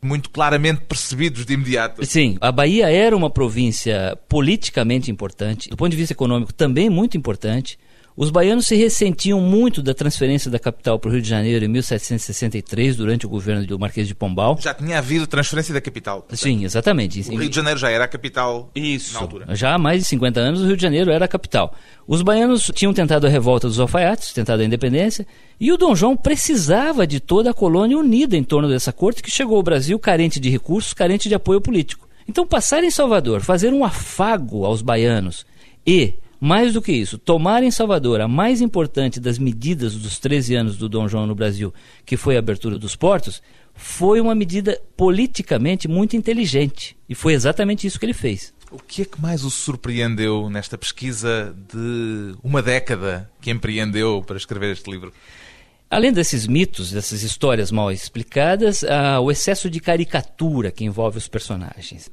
muito 0.00 0.30
claramente 0.30 0.82
percebidos 0.82 1.44
de 1.44 1.54
imediato. 1.54 2.04
Sim, 2.06 2.36
a 2.40 2.52
Bahia 2.52 2.90
era 2.90 3.16
uma 3.16 3.30
província 3.30 4.16
politicamente 4.28 5.10
importante, 5.10 5.68
do 5.68 5.76
ponto 5.76 5.90
de 5.90 5.96
vista 5.96 6.12
econômico 6.12 6.52
também 6.52 6.88
muito 6.88 7.16
importante. 7.16 7.78
Os 8.20 8.30
baianos 8.30 8.66
se 8.66 8.74
ressentiam 8.74 9.40
muito 9.40 9.80
da 9.80 9.94
transferência 9.94 10.50
da 10.50 10.58
capital 10.58 10.98
para 10.98 11.08
o 11.08 11.12
Rio 11.12 11.22
de 11.22 11.28
Janeiro 11.28 11.64
em 11.64 11.68
1763, 11.68 12.96
durante 12.96 13.24
o 13.24 13.28
governo 13.28 13.64
do 13.64 13.78
Marquês 13.78 14.08
de 14.08 14.14
Pombal. 14.14 14.58
Já 14.60 14.74
tinha 14.74 14.98
havido 14.98 15.24
transferência 15.24 15.72
da 15.72 15.80
capital. 15.80 16.22
Portanto. 16.22 16.36
Sim, 16.40 16.64
exatamente. 16.64 17.20
O 17.30 17.36
Rio 17.36 17.48
de 17.48 17.54
Janeiro 17.54 17.78
já 17.78 17.88
era 17.90 18.06
a 18.06 18.08
capital 18.08 18.72
Isso. 18.74 19.14
na 19.14 19.20
altura. 19.20 19.54
Já 19.54 19.72
há 19.72 19.78
mais 19.78 20.00
de 20.00 20.08
50 20.08 20.40
anos, 20.40 20.60
o 20.60 20.66
Rio 20.66 20.76
de 20.76 20.82
Janeiro 20.82 21.12
era 21.12 21.26
a 21.26 21.28
capital. 21.28 21.72
Os 22.08 22.20
baianos 22.20 22.68
tinham 22.74 22.92
tentado 22.92 23.24
a 23.24 23.30
revolta 23.30 23.68
dos 23.68 23.78
alfaiates, 23.78 24.32
tentado 24.32 24.62
a 24.62 24.64
independência, 24.64 25.24
e 25.60 25.70
o 25.70 25.76
Dom 25.76 25.94
João 25.94 26.16
precisava 26.16 27.06
de 27.06 27.20
toda 27.20 27.50
a 27.50 27.54
colônia 27.54 27.96
unida 27.96 28.36
em 28.36 28.42
torno 28.42 28.68
dessa 28.68 28.92
corte 28.92 29.22
que 29.22 29.30
chegou 29.30 29.58
ao 29.58 29.62
Brasil 29.62 29.96
carente 29.96 30.40
de 30.40 30.50
recursos, 30.50 30.92
carente 30.92 31.28
de 31.28 31.36
apoio 31.36 31.60
político. 31.60 32.08
Então, 32.26 32.44
passar 32.44 32.82
em 32.82 32.90
Salvador, 32.90 33.42
fazer 33.42 33.72
um 33.72 33.84
afago 33.84 34.64
aos 34.64 34.82
baianos 34.82 35.46
e 35.86 36.14
Mais 36.40 36.72
do 36.72 36.80
que 36.80 36.92
isso, 36.92 37.18
tomar 37.18 37.62
em 37.64 37.70
Salvador 37.70 38.20
a 38.20 38.28
mais 38.28 38.60
importante 38.60 39.18
das 39.18 39.38
medidas 39.38 39.96
dos 39.96 40.18
13 40.18 40.54
anos 40.54 40.76
do 40.76 40.88
Dom 40.88 41.08
João 41.08 41.26
no 41.26 41.34
Brasil, 41.34 41.74
que 42.06 42.16
foi 42.16 42.36
a 42.36 42.38
abertura 42.38 42.78
dos 42.78 42.94
portos, 42.94 43.42
foi 43.74 44.20
uma 44.20 44.34
medida 44.34 44.80
politicamente 44.96 45.88
muito 45.88 46.16
inteligente. 46.16 46.96
E 47.08 47.14
foi 47.14 47.32
exatamente 47.32 47.86
isso 47.86 47.98
que 47.98 48.06
ele 48.06 48.12
fez. 48.12 48.52
O 48.70 48.78
que 48.78 49.02
é 49.02 49.04
que 49.04 49.20
mais 49.20 49.44
o 49.44 49.50
surpreendeu 49.50 50.50
nesta 50.50 50.76
pesquisa 50.76 51.56
de 51.72 52.34
uma 52.42 52.62
década 52.62 53.30
que 53.40 53.50
empreendeu 53.50 54.22
para 54.24 54.36
escrever 54.36 54.72
este 54.72 54.90
livro? 54.90 55.12
Além 55.90 56.12
desses 56.12 56.46
mitos, 56.46 56.90
dessas 56.90 57.22
histórias 57.22 57.72
mal 57.72 57.90
explicadas, 57.90 58.84
há 58.84 59.18
o 59.20 59.30
excesso 59.30 59.70
de 59.70 59.80
caricatura 59.80 60.70
que 60.70 60.84
envolve 60.84 61.16
os 61.16 61.26
personagens, 61.26 62.10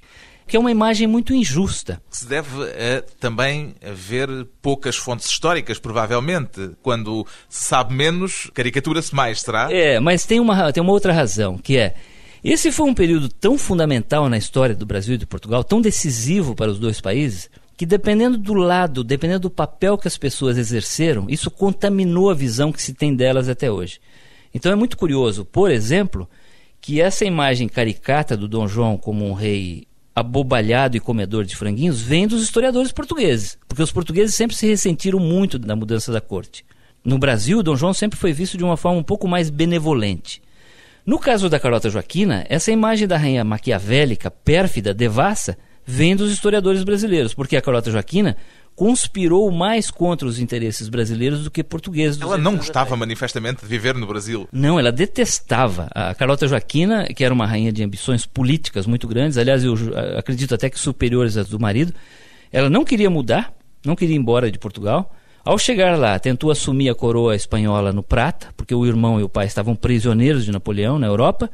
que 0.48 0.56
é 0.56 0.60
uma 0.60 0.72
imagem 0.72 1.08
muito 1.08 1.34
injusta. 1.34 2.02
Se 2.10 2.28
deve 2.28 2.50
a, 2.64 3.02
também 3.20 3.76
haver 3.84 4.30
poucas 4.62 4.96
fontes 4.96 5.28
históricas, 5.28 5.80
provavelmente. 5.80 6.72
Quando 6.82 7.26
se 7.50 7.66
sabe 7.66 7.94
menos, 7.94 8.50
caricatura-se 8.54 9.14
mais, 9.14 9.42
será? 9.42 9.72
É, 9.72 10.00
mas 10.00 10.26
tem 10.26 10.40
uma, 10.40 10.72
tem 10.72 10.82
uma 10.82 10.94
outra 10.94 11.12
razão, 11.12 11.58
que 11.58 11.78
é 11.78 11.96
esse 12.44 12.72
foi 12.72 12.88
um 12.88 12.94
período 12.94 13.28
tão 13.28 13.58
fundamental 13.58 14.30
na 14.30 14.38
história 14.38 14.76
do 14.76 14.86
Brasil 14.86 15.16
e 15.16 15.18
de 15.18 15.26
Portugal, 15.26 15.64
tão 15.64 15.82
decisivo 15.82 16.54
para 16.54 16.70
os 16.70 16.78
dois 16.78 17.02
países, 17.02 17.50
que 17.76 17.88
dependendo 17.88 18.38
do 18.38 18.54
lado, 18.54 19.04
dependendo 19.04 19.40
do 19.40 19.50
papel 19.50 19.98
que 19.98 20.08
as 20.08 20.16
pessoas 20.16 20.56
exerceram, 20.56 21.26
isso 21.28 21.50
contaminou 21.50 22.30
a 22.30 22.36
visão 22.36 22.72
que 22.72 22.84
se 22.84 22.94
tem 22.94 23.16
delas 23.16 23.50
até 23.50 23.72
hoje. 23.72 24.00
Então 24.54 24.72
é 24.72 24.76
muito 24.76 24.96
curioso, 24.96 25.44
por 25.44 25.72
exemplo, 25.72 26.30
que 26.80 27.02
essa 27.02 27.26
imagem 27.26 27.68
caricata 27.68 28.38
do 28.38 28.48
Dom 28.48 28.68
João 28.68 28.96
como 28.96 29.28
um 29.28 29.34
rei 29.34 29.88
abobalhado 30.16 30.96
e 30.96 31.00
comedor 31.02 31.44
de 31.44 31.58
franguinhos 31.58 32.02
vem 32.02 32.26
dos 32.26 32.42
historiadores 32.42 32.94
portugueses, 32.94 33.58
porque 33.68 33.84
os 33.84 33.92
portugueses 33.92 34.34
sempre 34.34 34.56
se 34.56 34.66
ressentiram 34.66 35.20
muito 35.20 35.60
da 35.60 35.76
mudança 35.76 36.12
da 36.12 36.22
corte. 36.22 36.64
No 37.04 37.20
Brasil, 37.20 37.62
Dom 37.62 37.76
João 37.76 37.94
sempre 37.94 38.18
foi 38.18 38.32
visto 38.32 38.58
de 38.58 38.64
uma 38.64 38.78
forma 38.78 39.00
um 39.00 39.04
pouco 39.04 39.28
mais 39.28 39.50
benevolente. 39.50 40.42
No 41.06 41.20
caso 41.20 41.50
da 41.50 41.60
Carlota 41.60 41.90
Joaquina, 41.90 42.46
essa 42.50 42.72
imagem 42.72 43.08
da 43.08 43.18
rainha 43.18 43.44
maquiavélica, 43.44 44.32
pérfida, 44.32 44.94
devassa, 44.94 45.58
vem 45.86 46.16
dos 46.16 46.32
historiadores 46.32 46.84
brasileiros, 46.84 47.34
porque 47.34 47.58
a 47.58 47.62
Carlota 47.62 47.92
Joaquina 47.92 48.38
conspirou 48.76 49.50
mais 49.52 49.90
contra 49.90 50.28
os 50.28 50.38
interesses 50.38 50.90
brasileiros 50.90 51.44
do 51.46 51.52
que 51.52 51.64
portugueses. 51.64 52.22
Ela 52.22 52.38
não 52.38 52.58
gostava 52.58 52.96
manifestamente 52.98 53.62
de 53.62 53.68
viver 53.68 53.96
no 53.96 54.06
Brasil. 54.06 54.50
Não, 54.52 54.78
ela 54.78 54.92
detestava. 54.92 55.88
A 55.96 56.14
Carlota 56.14 56.48
Joaquina, 56.48 57.06
que 57.06 57.24
era 57.24 57.34
uma 57.34 57.48
rainha 57.48 57.72
de 57.72 57.82
ambições 57.82 58.26
políticas 58.26 58.86
muito 58.86 59.08
grandes, 59.08 59.38
aliás, 59.38 59.64
eu 59.64 59.76
acredito 60.18 60.54
até 60.54 60.70
que 60.70 60.78
superiores 60.78 61.38
às 61.38 61.48
do 61.48 61.60
marido, 61.60 61.94
ela 62.52 62.70
não 62.70 62.84
queria 62.84 63.10
mudar, 63.10 63.54
não 63.86 63.96
queria 63.96 64.16
ir 64.16 64.20
embora 64.20 64.52
de 64.52 64.60
Portugal. 64.60 65.16
Ao 65.44 65.58
chegar 65.58 65.98
lá, 65.98 66.20
tentou 66.20 66.52
assumir 66.52 66.90
a 66.90 66.96
coroa 66.96 67.36
espanhola 67.36 67.94
no 67.94 68.04
Prata, 68.04 68.48
porque 68.58 68.76
o 68.76 68.86
irmão 68.86 69.20
e 69.20 69.24
o 69.24 69.30
pai 69.30 69.46
estavam 69.46 69.76
prisioneiros 69.76 70.44
de 70.44 70.52
Napoleão 70.52 71.00
na 71.00 71.08
Europa. 71.08 71.50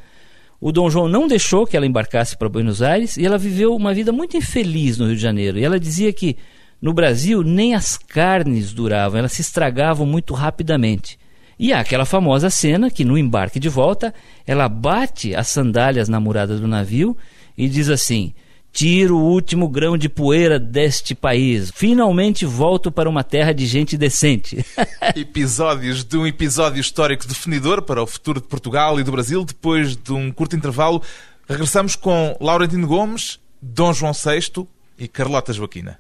O 0.60 0.72
Dom 0.72 0.90
João 0.90 1.08
não 1.08 1.28
deixou 1.28 1.68
que 1.68 1.76
ela 1.76 1.86
embarcasse 1.86 2.38
para 2.38 2.48
Buenos 2.50 2.82
Aires 2.82 3.18
e 3.18 3.26
ela 3.26 3.38
viveu 3.38 3.76
uma 3.76 3.94
vida 3.94 4.12
muito 4.12 4.38
infeliz 4.38 4.98
no 4.98 5.08
Rio 5.08 5.16
de 5.16 5.22
Janeiro. 5.22 5.60
E 5.60 5.64
ela 5.64 5.80
dizia 5.80 6.14
que 6.14 6.38
no 6.82 6.94
Brasil 6.94 7.44
nem 7.44 7.76
as 7.76 7.98
carnes 7.98 8.74
duravam, 8.74 9.20
elas 9.20 9.34
se 9.34 9.42
estragavam 9.42 10.06
muito 10.06 10.34
rapidamente. 10.34 11.20
E 11.60 11.72
há 11.72 11.80
aquela 11.80 12.06
famosa 12.06 12.50
cena 12.50 12.90
que 12.90 13.06
no 13.06 13.18
embarque 13.18 13.60
de 13.60 13.70
volta 13.70 14.14
ela 14.48 14.68
bate 14.68 15.36
as 15.36 15.48
sandálias 15.48 16.10
na 16.10 16.20
murada 16.20 16.58
do 16.58 16.68
navio 16.68 17.16
e 17.56 17.70
diz 17.70 17.88
assim: 17.88 18.34
Tiro 18.74 19.18
o 19.18 19.24
último 19.24 19.70
grão 19.70 19.96
de 19.96 20.10
poeira 20.10 20.58
deste 20.58 21.14
país. 21.14 21.72
Finalmente 21.76 22.46
volto 22.46 22.92
para 22.92 23.08
uma 23.08 23.24
terra 23.24 23.54
de 23.54 23.68
gente 23.68 23.96
decente. 23.96 24.66
Episódios 25.16 26.04
de 26.04 26.18
um 26.18 26.26
episódio 26.26 26.82
histórico 26.82 27.28
definidor 27.28 27.84
para 27.84 28.02
o 28.02 28.08
futuro 28.08 28.42
de 28.42 28.48
Portugal 28.48 29.00
e 29.00 29.04
do 29.04 29.12
Brasil. 29.12 29.46
Depois 29.46 29.96
de 29.96 30.14
um 30.14 30.32
curto 30.32 30.56
intervalo, 30.56 31.00
regressamos 31.48 31.96
com 31.96 32.36
Laurentino 32.42 32.88
Gomes, 32.88 33.40
Dom 33.62 33.94
João 33.94 34.14
VI 34.14 34.66
e 34.98 35.08
Carlota 35.08 35.54
Joaquina. 35.54 36.00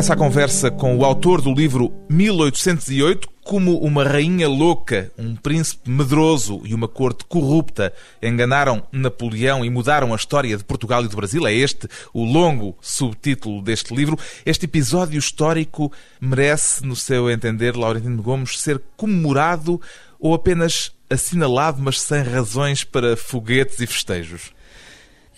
Regressa 0.00 0.14
à 0.14 0.16
conversa 0.16 0.70
com 0.70 0.96
o 0.96 1.04
autor 1.04 1.42
do 1.42 1.52
livro 1.52 1.92
1808, 2.08 3.28
como 3.44 3.76
uma 3.80 4.02
rainha 4.02 4.48
louca, 4.48 5.12
um 5.18 5.36
príncipe 5.36 5.90
medroso 5.90 6.62
e 6.64 6.72
uma 6.72 6.88
corte 6.88 7.22
corrupta 7.26 7.92
enganaram 8.22 8.82
Napoleão 8.90 9.62
e 9.62 9.68
mudaram 9.68 10.14
a 10.14 10.16
história 10.16 10.56
de 10.56 10.64
Portugal 10.64 11.04
e 11.04 11.08
do 11.08 11.16
Brasil. 11.16 11.46
É 11.46 11.52
este 11.52 11.86
o 12.14 12.24
longo 12.24 12.78
subtítulo 12.80 13.60
deste 13.60 13.94
livro. 13.94 14.18
Este 14.46 14.64
episódio 14.64 15.18
histórico 15.18 15.92
merece, 16.18 16.82
no 16.82 16.96
seu 16.96 17.30
entender, 17.30 17.76
Laurentino 17.76 18.22
Gomes, 18.22 18.58
ser 18.58 18.80
comemorado 18.96 19.78
ou 20.18 20.32
apenas 20.32 20.92
assinalado, 21.10 21.82
mas 21.82 22.00
sem 22.00 22.22
razões 22.22 22.84
para 22.84 23.18
foguetes 23.18 23.80
e 23.80 23.86
festejos? 23.86 24.50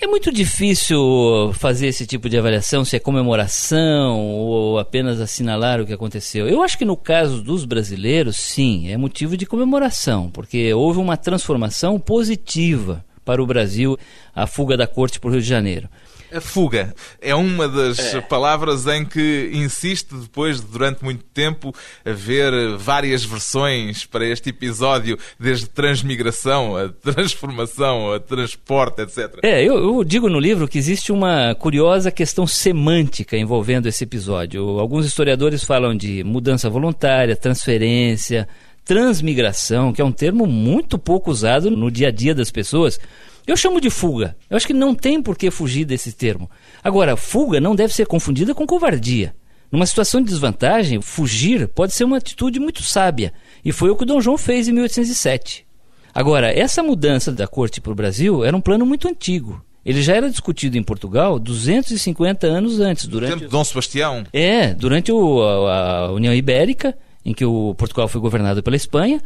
É 0.02 0.06
muito 0.08 0.32
difícil 0.32 1.52
fazer 1.54 1.86
esse 1.86 2.04
tipo 2.04 2.28
de 2.28 2.36
avaliação, 2.36 2.84
se 2.84 2.96
é 2.96 2.98
comemoração 2.98 4.18
ou 4.30 4.76
apenas 4.76 5.20
assinalar 5.20 5.80
o 5.80 5.86
que 5.86 5.92
aconteceu. 5.92 6.48
Eu 6.48 6.60
acho 6.60 6.76
que 6.76 6.84
no 6.84 6.96
caso 6.96 7.40
dos 7.40 7.64
brasileiros, 7.64 8.36
sim, 8.36 8.90
é 8.90 8.96
motivo 8.96 9.36
de 9.36 9.46
comemoração, 9.46 10.28
porque 10.28 10.74
houve 10.74 10.98
uma 10.98 11.16
transformação 11.16 12.00
positiva 12.00 13.04
para 13.24 13.40
o 13.40 13.46
Brasil, 13.46 13.96
a 14.34 14.44
fuga 14.44 14.76
da 14.76 14.88
corte 14.88 15.20
para 15.20 15.28
o 15.28 15.30
Rio 15.34 15.40
de 15.40 15.46
Janeiro. 15.46 15.88
A 16.34 16.40
fuga 16.40 16.94
é 17.20 17.34
uma 17.34 17.68
das 17.68 18.14
é. 18.14 18.20
palavras 18.20 18.86
em 18.86 19.04
que 19.04 19.50
insiste 19.52 20.14
depois 20.14 20.60
de, 20.60 20.66
durante 20.66 21.04
muito 21.04 21.24
tempo, 21.34 21.74
haver 22.04 22.76
várias 22.76 23.24
versões 23.24 24.04
para 24.04 24.26
este 24.26 24.50
episódio, 24.50 25.18
desde 25.38 25.68
transmigração, 25.68 26.76
a 26.76 26.88
transformação, 26.88 28.12
a 28.12 28.20
transporte, 28.20 29.02
etc. 29.02 29.38
É, 29.42 29.62
eu, 29.62 29.76
eu 29.76 30.04
digo 30.04 30.28
no 30.28 30.40
livro 30.40 30.68
que 30.68 30.78
existe 30.78 31.12
uma 31.12 31.54
curiosa 31.54 32.10
questão 32.10 32.46
semântica 32.46 33.36
envolvendo 33.36 33.86
esse 33.86 34.04
episódio. 34.04 34.78
Alguns 34.78 35.06
historiadores 35.06 35.64
falam 35.64 35.96
de 35.96 36.24
mudança 36.24 36.70
voluntária, 36.70 37.36
transferência, 37.36 38.48
transmigração, 38.84 39.92
que 39.92 40.00
é 40.00 40.04
um 40.04 40.12
termo 40.12 40.46
muito 40.46 40.98
pouco 40.98 41.30
usado 41.30 41.70
no 41.70 41.90
dia 41.90 42.08
a 42.08 42.10
dia 42.10 42.34
das 42.34 42.50
pessoas. 42.50 42.98
Eu 43.46 43.56
chamo 43.56 43.80
de 43.80 43.90
fuga. 43.90 44.36
Eu 44.48 44.56
acho 44.56 44.66
que 44.66 44.72
não 44.72 44.94
tem 44.94 45.22
por 45.22 45.36
que 45.36 45.50
fugir 45.50 45.84
desse 45.84 46.12
termo. 46.12 46.50
Agora, 46.82 47.16
fuga 47.16 47.60
não 47.60 47.74
deve 47.74 47.92
ser 47.92 48.06
confundida 48.06 48.54
com 48.54 48.66
covardia. 48.66 49.34
Numa 49.70 49.86
situação 49.86 50.20
de 50.20 50.28
desvantagem, 50.28 51.00
fugir 51.00 51.66
pode 51.68 51.94
ser 51.94 52.04
uma 52.04 52.18
atitude 52.18 52.60
muito 52.60 52.82
sábia. 52.82 53.32
E 53.64 53.72
foi 53.72 53.90
o 53.90 53.96
que 53.96 54.02
o 54.02 54.06
Dom 54.06 54.20
João 54.20 54.36
fez 54.36 54.68
em 54.68 54.72
1807. 54.72 55.66
Agora, 56.14 56.52
essa 56.52 56.82
mudança 56.82 57.32
da 57.32 57.46
corte 57.46 57.80
para 57.80 57.92
o 57.92 57.94
Brasil 57.94 58.44
era 58.44 58.56
um 58.56 58.60
plano 58.60 58.84
muito 58.84 59.08
antigo. 59.08 59.64
Ele 59.84 60.02
já 60.02 60.14
era 60.14 60.30
discutido 60.30 60.76
em 60.76 60.82
Portugal 60.82 61.38
250 61.38 62.46
anos 62.46 62.80
antes. 62.80 63.06
Durante 63.06 63.40
tempo 63.40 63.50
Dom 63.50 63.64
Sebastião. 63.64 64.24
É, 64.32 64.74
durante 64.74 65.10
o, 65.10 65.42
a, 65.42 65.98
a 66.06 66.12
União 66.12 66.32
Ibérica, 66.32 66.96
em 67.24 67.32
que 67.34 67.44
o 67.44 67.74
Portugal 67.74 68.06
foi 68.06 68.20
governado 68.20 68.62
pela 68.62 68.76
Espanha. 68.76 69.20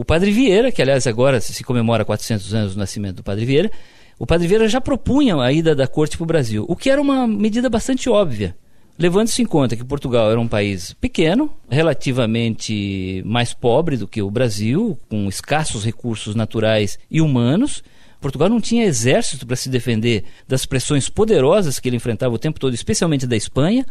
O 0.00 0.04
Padre 0.04 0.30
Vieira, 0.30 0.72
que 0.72 0.80
aliás 0.80 1.06
agora 1.06 1.42
se 1.42 1.62
comemora 1.62 2.06
400 2.06 2.54
anos 2.54 2.74
do 2.74 2.78
nascimento 2.78 3.16
do 3.16 3.22
Padre 3.22 3.44
Vieira, 3.44 3.70
o 4.18 4.26
Padre 4.26 4.48
Vieira 4.48 4.66
já 4.66 4.80
propunha 4.80 5.36
a 5.36 5.52
ida 5.52 5.74
da 5.74 5.86
corte 5.86 6.16
para 6.16 6.24
o 6.24 6.26
Brasil, 6.26 6.64
o 6.66 6.74
que 6.74 6.88
era 6.88 6.98
uma 6.98 7.26
medida 7.26 7.68
bastante 7.68 8.08
óbvia, 8.08 8.56
levando-se 8.98 9.42
em 9.42 9.44
conta 9.44 9.76
que 9.76 9.84
Portugal 9.84 10.30
era 10.30 10.40
um 10.40 10.48
país 10.48 10.94
pequeno, 10.94 11.52
relativamente 11.68 13.22
mais 13.26 13.52
pobre 13.52 13.98
do 13.98 14.08
que 14.08 14.22
o 14.22 14.30
Brasil, 14.30 14.98
com 15.06 15.28
escassos 15.28 15.84
recursos 15.84 16.34
naturais 16.34 16.98
e 17.10 17.20
humanos. 17.20 17.84
Portugal 18.22 18.48
não 18.48 18.58
tinha 18.58 18.86
exército 18.86 19.46
para 19.46 19.54
se 19.54 19.68
defender 19.68 20.24
das 20.48 20.64
pressões 20.64 21.10
poderosas 21.10 21.78
que 21.78 21.90
ele 21.90 21.96
enfrentava 21.96 22.34
o 22.34 22.38
tempo 22.38 22.58
todo, 22.58 22.72
especialmente 22.72 23.26
da 23.26 23.36
Espanha. 23.36 23.84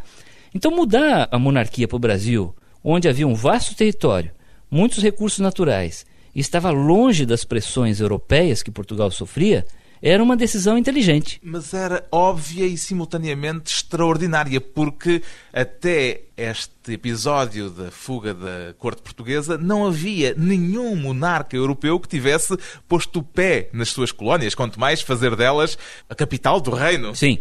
Então, 0.55 0.71
mudar 0.71 1.29
a 1.31 1.37
monarquia 1.37 1.87
para 1.87 1.97
o 1.97 1.99
Brasil, 1.99 2.51
onde 2.83 3.07
havia 3.07 3.27
um 3.27 3.35
vasto 3.35 3.75
território, 3.75 4.31
muitos 4.69 5.01
recursos 5.03 5.39
naturais 5.39 6.05
e 6.33 6.39
estava 6.39 6.69
longe 6.69 7.25
das 7.25 7.43
pressões 7.43 7.99
europeias 7.99 8.61
que 8.61 8.71
Portugal 8.71 9.09
sofria, 9.11 9.65
era 10.01 10.23
uma 10.23 10.37
decisão 10.37 10.77
inteligente. 10.77 11.39
Mas 11.43 11.73
era 11.73 12.05
óbvia 12.11 12.65
e 12.65 12.77
simultaneamente 12.77 13.73
extraordinária, 13.73 14.61
porque 14.61 15.21
até 15.51 16.21
este 16.37 16.93
episódio 16.93 17.69
da 17.69 17.91
fuga 17.91 18.33
da 18.33 18.73
corte 18.77 19.01
portuguesa 19.01 19.57
não 19.57 19.85
havia 19.85 20.33
nenhum 20.37 20.95
monarca 20.95 21.55
europeu 21.55 21.99
que 21.99 22.07
tivesse 22.07 22.57
posto 22.87 23.19
o 23.19 23.23
pé 23.23 23.69
nas 23.73 23.89
suas 23.89 24.11
colónias, 24.11 24.55
quanto 24.55 24.79
mais 24.79 25.01
fazer 25.01 25.35
delas 25.35 25.77
a 26.09 26.15
capital 26.15 26.61
do 26.61 26.71
reino. 26.71 27.13
Sim. 27.13 27.39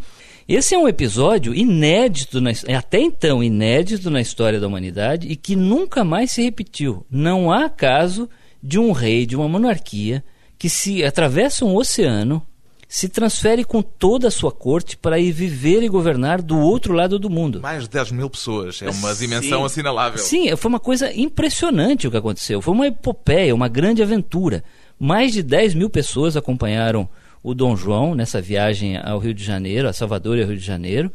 Esse 0.49 0.75
é 0.75 0.79
um 0.79 0.89
episódio 0.89 1.55
inédito, 1.55 2.41
na, 2.41 2.53
até 2.75 2.99
então 2.99 3.45
inédito 3.45 4.09
na 4.09 4.19
história 4.19 4.59
da 4.59 4.67
humanidade 4.67 5.29
e 5.29 5.37
que 5.37 5.55
nunca 5.55 6.03
mais 6.03 6.31
se 6.31 6.41
repetiu. 6.41 7.05
Não 7.11 7.53
há 7.53 7.69
caso 7.69 8.31
de 8.63 8.79
um 8.79 8.91
rei, 8.93 9.27
de 9.27 9.37
uma 9.37 9.47
monarquia, 9.47 10.25
que 10.59 10.71
se 10.71 11.05
atravessa 11.05 11.67
um 11.67 11.77
oceano, 11.77 12.43
se 12.89 13.11
transfere 13.11 13.63
com 13.63 13.83
toda 13.83 14.29
a 14.29 14.31
sua 14.31 14.51
corte 14.51 14.97
para 14.97 15.19
ir 15.19 15.33
viver 15.33 15.83
e 15.83 15.89
governar 15.89 16.41
do 16.41 16.59
outro 16.59 16.95
lado 16.95 17.19
do 17.19 17.29
mundo. 17.29 17.61
Mais 17.61 17.83
de 17.83 17.91
10 17.91 18.13
mil 18.13 18.31
pessoas, 18.31 18.81
é 18.81 18.89
uma 18.89 19.15
dimensão 19.15 19.61
Sim. 19.61 19.67
assinalável. 19.67 20.19
Sim, 20.19 20.57
foi 20.57 20.71
uma 20.71 20.81
coisa 20.81 21.13
impressionante 21.15 22.09
o 22.09 22.11
que 22.11 22.17
aconteceu. 22.17 22.63
Foi 22.63 22.73
uma 22.73 22.87
epopeia, 22.87 23.55
uma 23.55 23.69
grande 23.69 24.03
aventura. 24.03 24.65
Mais 24.99 25.31
de 25.31 25.43
10 25.43 25.75
mil 25.75 25.91
pessoas 25.91 26.39
acompanharam 26.39 27.07
o 27.49 27.55
Dom 27.55 27.75
João 27.75 28.15
nessa 28.15 28.43
viagem 28.43 28.99
ao 28.99 29.19
Rio 29.19 29.33
de 29.33 29.43
Janeiro, 29.43 29.89
a 29.89 29.93
Salvador 29.93 30.37
e 30.37 30.43
ao 30.43 30.49
Rio 30.49 30.59
de 30.59 30.65
Janeiro. 30.65 31.11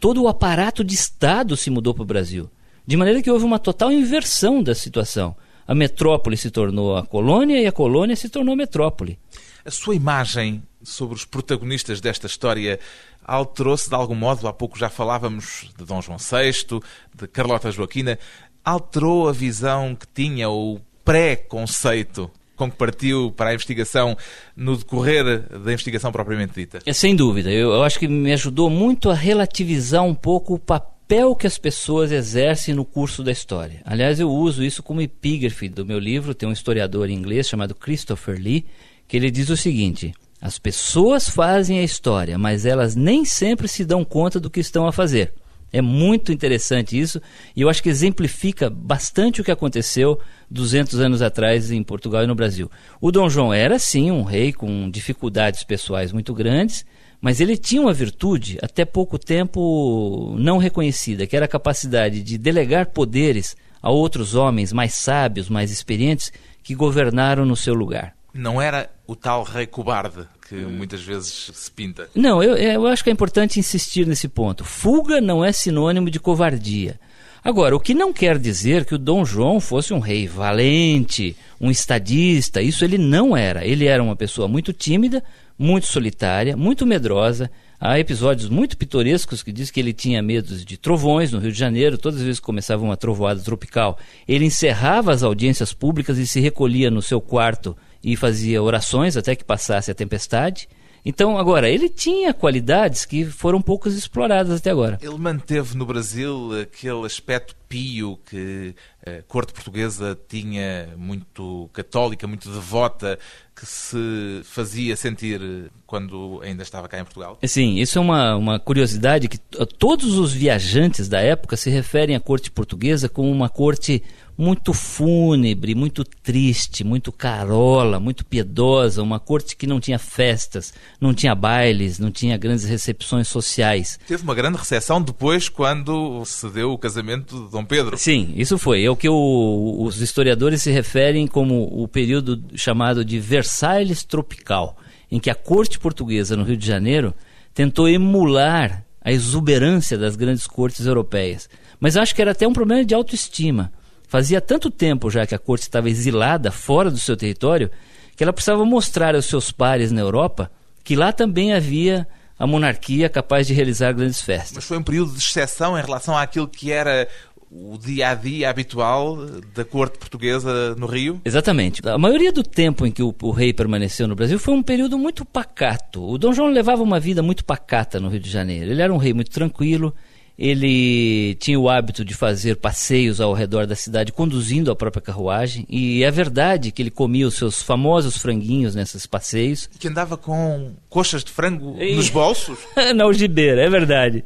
Todo 0.00 0.20
o 0.20 0.26
aparato 0.26 0.82
de 0.82 0.92
Estado 0.92 1.56
se 1.56 1.70
mudou 1.70 1.94
para 1.94 2.02
o 2.02 2.06
Brasil. 2.06 2.50
De 2.84 2.96
maneira 2.96 3.22
que 3.22 3.30
houve 3.30 3.44
uma 3.44 3.60
total 3.60 3.92
inversão 3.92 4.60
da 4.60 4.74
situação. 4.74 5.36
A 5.64 5.72
metrópole 5.72 6.36
se 6.36 6.50
tornou 6.50 6.96
a 6.96 7.06
colônia 7.06 7.60
e 7.60 7.66
a 7.68 7.70
colônia 7.70 8.16
se 8.16 8.28
tornou 8.28 8.54
a 8.54 8.56
metrópole. 8.56 9.16
A 9.64 9.70
sua 9.70 9.94
imagem 9.94 10.64
sobre 10.82 11.14
os 11.14 11.24
protagonistas 11.24 12.00
desta 12.00 12.26
história 12.26 12.80
alterou-se 13.24 13.88
de 13.88 13.94
algum 13.94 14.16
modo? 14.16 14.48
Há 14.48 14.52
pouco 14.52 14.76
já 14.76 14.88
falávamos 14.88 15.68
de 15.78 15.84
Dom 15.84 16.02
João 16.02 16.18
VI, 16.18 16.80
de 17.14 17.28
Carlota 17.28 17.70
Joaquina. 17.70 18.18
Alterou 18.64 19.28
a 19.28 19.32
visão 19.32 19.94
que 19.94 20.08
tinha, 20.08 20.50
o 20.50 20.80
pré-conceito 21.04 22.28
com 22.64 22.70
que 22.70 22.76
partiu 22.76 23.32
para 23.32 23.50
a 23.50 23.54
investigação 23.54 24.16
no 24.56 24.76
decorrer 24.76 25.24
da 25.48 25.72
investigação 25.72 26.12
propriamente 26.12 26.54
dita? 26.54 26.78
É, 26.84 26.92
sem 26.92 27.14
dúvida. 27.14 27.50
Eu, 27.50 27.72
eu 27.72 27.82
acho 27.82 27.98
que 27.98 28.08
me 28.08 28.32
ajudou 28.32 28.68
muito 28.70 29.10
a 29.10 29.14
relativizar 29.14 30.02
um 30.04 30.14
pouco 30.14 30.54
o 30.54 30.58
papel 30.58 31.34
que 31.34 31.46
as 31.46 31.58
pessoas 31.58 32.12
exercem 32.12 32.74
no 32.74 32.84
curso 32.84 33.22
da 33.22 33.32
história. 33.32 33.82
Aliás, 33.84 34.18
eu 34.18 34.30
uso 34.30 34.64
isso 34.64 34.82
como 34.82 35.00
epígrafe 35.00 35.68
do 35.68 35.84
meu 35.84 35.98
livro. 35.98 36.34
Tem 36.34 36.48
um 36.48 36.52
historiador 36.52 37.10
inglês 37.10 37.48
chamado 37.48 37.74
Christopher 37.74 38.38
Lee 38.40 38.66
que 39.06 39.16
ele 39.18 39.30
diz 39.30 39.50
o 39.50 39.56
seguinte: 39.56 40.14
as 40.40 40.58
pessoas 40.58 41.28
fazem 41.28 41.78
a 41.78 41.84
história, 41.84 42.38
mas 42.38 42.64
elas 42.64 42.96
nem 42.96 43.24
sempre 43.24 43.68
se 43.68 43.84
dão 43.84 44.04
conta 44.04 44.40
do 44.40 44.48
que 44.48 44.58
estão 44.58 44.86
a 44.86 44.92
fazer. 44.92 45.34
É 45.72 45.80
muito 45.80 46.32
interessante 46.32 46.98
isso 46.98 47.20
e 47.54 47.60
eu 47.60 47.68
acho 47.68 47.82
que 47.82 47.88
exemplifica 47.88 48.68
bastante 48.68 49.40
o 49.40 49.44
que 49.44 49.50
aconteceu 49.50 50.18
200 50.52 51.00
anos 51.00 51.22
atrás 51.22 51.70
em 51.70 51.82
Portugal 51.82 52.22
e 52.22 52.26
no 52.26 52.34
Brasil. 52.34 52.70
O 53.00 53.10
Dom 53.10 53.28
João 53.28 53.52
era 53.52 53.78
sim 53.78 54.10
um 54.10 54.22
rei 54.22 54.52
com 54.52 54.90
dificuldades 54.90 55.64
pessoais 55.64 56.12
muito 56.12 56.34
grandes, 56.34 56.84
mas 57.20 57.40
ele 57.40 57.56
tinha 57.56 57.80
uma 57.80 57.92
virtude 57.92 58.58
até 58.62 58.84
pouco 58.84 59.18
tempo 59.18 60.34
não 60.38 60.58
reconhecida, 60.58 61.26
que 61.26 61.36
era 61.36 61.46
a 61.46 61.48
capacidade 61.48 62.22
de 62.22 62.36
delegar 62.36 62.86
poderes 62.86 63.56
a 63.80 63.90
outros 63.90 64.34
homens 64.34 64.72
mais 64.72 64.94
sábios, 64.94 65.48
mais 65.48 65.70
experientes 65.70 66.32
que 66.62 66.74
governaram 66.74 67.44
no 67.44 67.56
seu 67.56 67.74
lugar. 67.74 68.14
Não 68.34 68.60
era 68.60 68.90
o 69.06 69.16
tal 69.16 69.42
rei 69.42 69.66
cobarde 69.66 70.26
que 70.48 70.54
muitas 70.54 71.02
vezes 71.02 71.50
se 71.52 71.70
pinta. 71.70 72.08
Não, 72.14 72.42
eu, 72.42 72.56
eu 72.56 72.86
acho 72.86 73.02
que 73.02 73.10
é 73.10 73.12
importante 73.12 73.58
insistir 73.58 74.06
nesse 74.06 74.28
ponto. 74.28 74.64
Fuga 74.64 75.20
não 75.20 75.44
é 75.44 75.52
sinônimo 75.52 76.10
de 76.10 76.20
covardia. 76.20 76.98
Agora, 77.44 77.74
o 77.74 77.80
que 77.80 77.92
não 77.92 78.12
quer 78.12 78.38
dizer 78.38 78.84
que 78.84 78.94
o 78.94 78.98
Dom 78.98 79.24
João 79.24 79.58
fosse 79.58 79.92
um 79.92 79.98
rei 79.98 80.28
valente, 80.28 81.34
um 81.60 81.72
estadista, 81.72 82.62
isso 82.62 82.84
ele 82.84 82.96
não 82.96 83.36
era. 83.36 83.66
Ele 83.66 83.86
era 83.86 84.00
uma 84.00 84.14
pessoa 84.14 84.46
muito 84.46 84.72
tímida, 84.72 85.24
muito 85.58 85.88
solitária, 85.88 86.56
muito 86.56 86.86
medrosa. 86.86 87.50
Há 87.80 87.98
episódios 87.98 88.48
muito 88.48 88.76
pitorescos 88.76 89.42
que 89.42 89.50
diz 89.50 89.72
que 89.72 89.80
ele 89.80 89.92
tinha 89.92 90.22
medo 90.22 90.54
de 90.54 90.76
trovões 90.76 91.32
no 91.32 91.40
Rio 91.40 91.50
de 91.50 91.58
Janeiro. 91.58 91.98
Todas 91.98 92.20
as 92.20 92.24
vezes 92.24 92.38
que 92.38 92.46
começava 92.46 92.84
uma 92.84 92.96
trovoada 92.96 93.40
tropical, 93.40 93.98
ele 94.28 94.44
encerrava 94.44 95.12
as 95.12 95.24
audiências 95.24 95.72
públicas 95.72 96.18
e 96.18 96.26
se 96.28 96.38
recolhia 96.38 96.92
no 96.92 97.02
seu 97.02 97.20
quarto 97.20 97.76
e 98.04 98.14
fazia 98.14 98.62
orações 98.62 99.16
até 99.16 99.34
que 99.34 99.44
passasse 99.44 99.90
a 99.90 99.94
tempestade. 99.94 100.68
Então, 101.04 101.36
agora, 101.36 101.68
ele 101.68 101.88
tinha 101.88 102.32
qualidades 102.32 103.04
que 103.04 103.24
foram 103.24 103.60
poucas 103.60 103.94
exploradas 103.94 104.58
até 104.58 104.70
agora. 104.70 104.98
Ele 105.02 105.18
manteve 105.18 105.76
no 105.76 105.84
Brasil 105.84 106.50
aquele 106.60 107.04
aspecto 107.04 107.56
pio 107.72 108.18
que 108.26 108.74
a 109.06 109.22
corte 109.22 109.54
portuguesa 109.54 110.18
tinha, 110.28 110.90
muito 110.94 111.70
católica, 111.72 112.26
muito 112.26 112.50
devota, 112.50 113.18
que 113.56 113.64
se 113.64 114.42
fazia 114.44 114.94
sentir 114.94 115.40
quando 115.86 116.40
ainda 116.42 116.62
estava 116.62 116.86
cá 116.86 117.00
em 117.00 117.04
Portugal? 117.04 117.38
Sim, 117.44 117.78
isso 117.78 117.98
é 117.98 118.00
uma, 118.02 118.36
uma 118.36 118.60
curiosidade 118.60 119.26
que 119.26 119.38
todos 119.38 120.18
os 120.18 120.34
viajantes 120.34 121.08
da 121.08 121.20
época 121.20 121.56
se 121.56 121.70
referem 121.70 122.14
à 122.14 122.20
corte 122.20 122.50
portuguesa 122.50 123.08
como 123.08 123.30
uma 123.30 123.48
corte 123.48 124.02
muito 124.36 124.72
fúnebre, 124.72 125.74
muito 125.74 126.04
triste, 126.04 126.82
muito 126.82 127.12
carola, 127.12 128.00
muito 128.00 128.24
piedosa, 128.24 129.02
uma 129.02 129.20
corte 129.20 129.56
que 129.56 129.66
não 129.66 129.78
tinha 129.78 129.98
festas, 129.98 130.72
não 131.00 131.12
tinha 131.12 131.34
bailes, 131.34 131.98
não 131.98 132.10
tinha 132.10 132.36
grandes 132.36 132.64
recepções 132.64 133.28
sociais. 133.28 133.98
Teve 134.06 134.22
uma 134.22 134.34
grande 134.34 134.58
recepção 134.58 135.00
depois 135.00 135.48
quando 135.48 136.24
se 136.24 136.48
deu 136.48 136.72
o 136.72 136.78
casamento 136.78 137.44
de 137.44 137.50
Dom 137.50 137.61
Pedro. 137.64 137.96
Sim, 137.96 138.32
isso 138.36 138.58
foi. 138.58 138.84
É 138.84 138.90
o 138.90 138.96
que 138.96 139.08
o, 139.08 139.82
os 139.82 140.00
historiadores 140.00 140.62
se 140.62 140.70
referem 140.70 141.26
como 141.26 141.64
o 141.64 141.86
período 141.88 142.42
chamado 142.54 143.04
de 143.04 143.18
Versailles 143.18 144.04
tropical, 144.04 144.76
em 145.10 145.18
que 145.18 145.30
a 145.30 145.34
corte 145.34 145.78
portuguesa 145.78 146.36
no 146.36 146.44
Rio 146.44 146.56
de 146.56 146.66
Janeiro 146.66 147.14
tentou 147.54 147.88
emular 147.88 148.84
a 149.04 149.12
exuberância 149.12 149.98
das 149.98 150.16
grandes 150.16 150.46
cortes 150.46 150.86
europeias. 150.86 151.48
Mas 151.80 151.96
acho 151.96 152.14
que 152.14 152.22
era 152.22 152.30
até 152.30 152.46
um 152.46 152.52
problema 152.52 152.84
de 152.84 152.94
autoestima. 152.94 153.72
Fazia 154.06 154.40
tanto 154.40 154.70
tempo 154.70 155.10
já 155.10 155.26
que 155.26 155.34
a 155.34 155.38
corte 155.38 155.62
estava 155.62 155.88
exilada 155.88 156.50
fora 156.50 156.90
do 156.90 156.98
seu 156.98 157.16
território 157.16 157.70
que 158.16 158.22
ela 158.22 158.32
precisava 158.32 158.64
mostrar 158.64 159.14
aos 159.14 159.24
seus 159.24 159.50
pares 159.50 159.90
na 159.90 160.00
Europa 160.00 160.50
que 160.84 160.94
lá 160.94 161.12
também 161.12 161.52
havia 161.52 162.06
a 162.38 162.46
monarquia 162.46 163.08
capaz 163.08 163.46
de 163.46 163.54
realizar 163.54 163.92
grandes 163.92 164.20
festas. 164.20 164.52
Mas 164.54 164.64
foi 164.64 164.76
um 164.76 164.82
período 164.82 165.12
de 165.12 165.18
exceção 165.18 165.78
em 165.78 165.82
relação 165.82 166.16
àquilo 166.16 166.48
que 166.48 166.72
era 166.72 167.08
o 167.54 167.76
dia 167.76 168.08
a 168.08 168.14
dia 168.14 168.48
habitual 168.48 169.18
da 169.54 169.64
corte 169.64 169.98
portuguesa 169.98 170.74
no 170.76 170.86
Rio? 170.86 171.20
Exatamente. 171.24 171.86
A 171.86 171.98
maioria 171.98 172.32
do 172.32 172.42
tempo 172.42 172.86
em 172.86 172.90
que 172.90 173.02
o, 173.02 173.14
o, 173.22 173.30
rei 173.30 173.52
permaneceu 173.52 174.08
no 174.08 174.14
Brasil 174.14 174.38
foi 174.38 174.54
um 174.54 174.62
período 174.62 174.98
muito 174.98 175.24
pacato. 175.24 176.02
O 176.02 176.16
Dom 176.16 176.32
João 176.32 176.48
levava 176.48 176.82
uma 176.82 176.98
vida 176.98 177.22
muito 177.22 177.44
pacata 177.44 178.00
no 178.00 178.08
Rio 178.08 178.20
de 178.20 178.30
Janeiro. 178.30 178.70
Ele 178.70 178.80
era 178.80 178.92
um 178.92 178.96
rei 178.96 179.12
muito 179.12 179.30
tranquilo, 179.30 179.94
ele 180.42 181.36
tinha 181.36 181.56
o 181.56 181.68
hábito 181.68 182.04
de 182.04 182.14
fazer 182.14 182.56
passeios 182.56 183.20
ao 183.20 183.32
redor 183.32 183.64
da 183.64 183.76
cidade 183.76 184.10
conduzindo 184.10 184.72
a 184.72 184.76
própria 184.76 185.00
carruagem 185.00 185.64
e 185.70 186.02
é 186.02 186.10
verdade 186.10 186.72
que 186.72 186.82
ele 186.82 186.90
comia 186.90 187.28
os 187.28 187.36
seus 187.36 187.62
famosos 187.62 188.16
franguinhos 188.16 188.74
nesses 188.74 189.06
passeios. 189.06 189.70
Que 189.78 189.86
andava 189.86 190.16
com 190.16 190.72
coxas 190.90 191.22
de 191.22 191.30
frango 191.30 191.76
e... 191.80 191.94
nos 191.94 192.10
bolsos? 192.10 192.58
Na 192.92 193.04
algibeira, 193.04 193.62
é 193.62 193.70
verdade. 193.70 194.24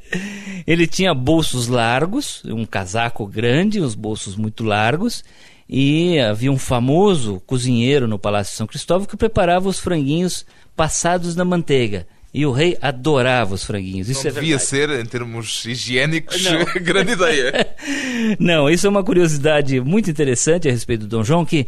Ele 0.66 0.86
tinha 0.86 1.12
bolsos 1.12 1.68
largos, 1.68 2.42
um 2.46 2.64
casaco 2.64 3.26
grande, 3.26 3.82
uns 3.82 3.94
bolsos 3.94 4.36
muito 4.36 4.64
largos 4.64 5.22
e 5.68 6.18
havia 6.18 6.50
um 6.50 6.56
famoso 6.56 7.42
cozinheiro 7.46 8.08
no 8.08 8.18
Palácio 8.18 8.52
de 8.52 8.56
São 8.56 8.66
Cristóvão 8.66 9.06
que 9.06 9.18
preparava 9.18 9.68
os 9.68 9.78
franguinhos 9.78 10.46
passados 10.74 11.36
na 11.36 11.44
manteiga. 11.44 12.06
E 12.36 12.44
o 12.44 12.52
rei 12.52 12.76
adorava 12.82 13.54
os 13.54 13.64
franguinhos. 13.64 14.10
Isso 14.10 14.24
não 14.24 14.30
é 14.30 14.34
devia 14.34 14.58
verdade. 14.58 14.68
ser, 14.68 14.90
em 14.90 15.06
termos 15.06 15.64
higiênicos, 15.64 16.42
grande 16.84 17.12
ideia. 17.12 17.74
não, 18.38 18.68
isso 18.68 18.86
é 18.86 18.90
uma 18.90 19.02
curiosidade 19.02 19.80
muito 19.80 20.10
interessante 20.10 20.68
a 20.68 20.70
respeito 20.70 21.06
do 21.06 21.06
Dom 21.06 21.24
João, 21.24 21.46
que 21.46 21.66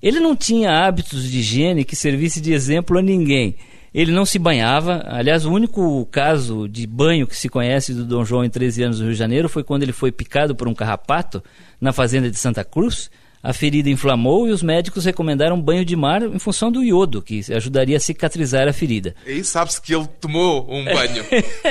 ele 0.00 0.20
não 0.20 0.36
tinha 0.36 0.70
hábitos 0.70 1.28
de 1.28 1.40
higiene 1.40 1.84
que 1.84 1.96
servisse 1.96 2.40
de 2.40 2.52
exemplo 2.52 2.96
a 2.96 3.02
ninguém. 3.02 3.56
Ele 3.92 4.12
não 4.12 4.24
se 4.24 4.38
banhava. 4.38 5.02
Aliás, 5.04 5.44
o 5.44 5.50
único 5.52 6.06
caso 6.12 6.68
de 6.68 6.86
banho 6.86 7.26
que 7.26 7.36
se 7.36 7.48
conhece 7.48 7.92
do 7.92 8.04
Dom 8.04 8.24
João 8.24 8.44
em 8.44 8.50
13 8.50 8.84
anos 8.84 9.00
no 9.00 9.06
Rio 9.06 9.14
de 9.14 9.18
Janeiro 9.18 9.48
foi 9.48 9.64
quando 9.64 9.82
ele 9.82 9.92
foi 9.92 10.12
picado 10.12 10.54
por 10.54 10.68
um 10.68 10.74
carrapato 10.74 11.42
na 11.80 11.92
fazenda 11.92 12.30
de 12.30 12.38
Santa 12.38 12.62
Cruz 12.62 13.10
a 13.44 13.52
ferida 13.52 13.90
inflamou 13.90 14.48
e 14.48 14.50
os 14.50 14.62
médicos 14.62 15.04
recomendaram 15.04 15.60
banho 15.60 15.84
de 15.84 15.94
mar 15.94 16.22
em 16.22 16.38
função 16.38 16.72
do 16.72 16.82
iodo, 16.82 17.20
que 17.20 17.40
ajudaria 17.52 17.98
a 17.98 18.00
cicatrizar 18.00 18.66
a 18.66 18.72
ferida. 18.72 19.14
E 19.26 19.44
sabe-se 19.44 19.82
que 19.82 19.94
ele 19.94 20.08
tomou 20.18 20.66
um 20.68 20.82
banho. 20.82 21.22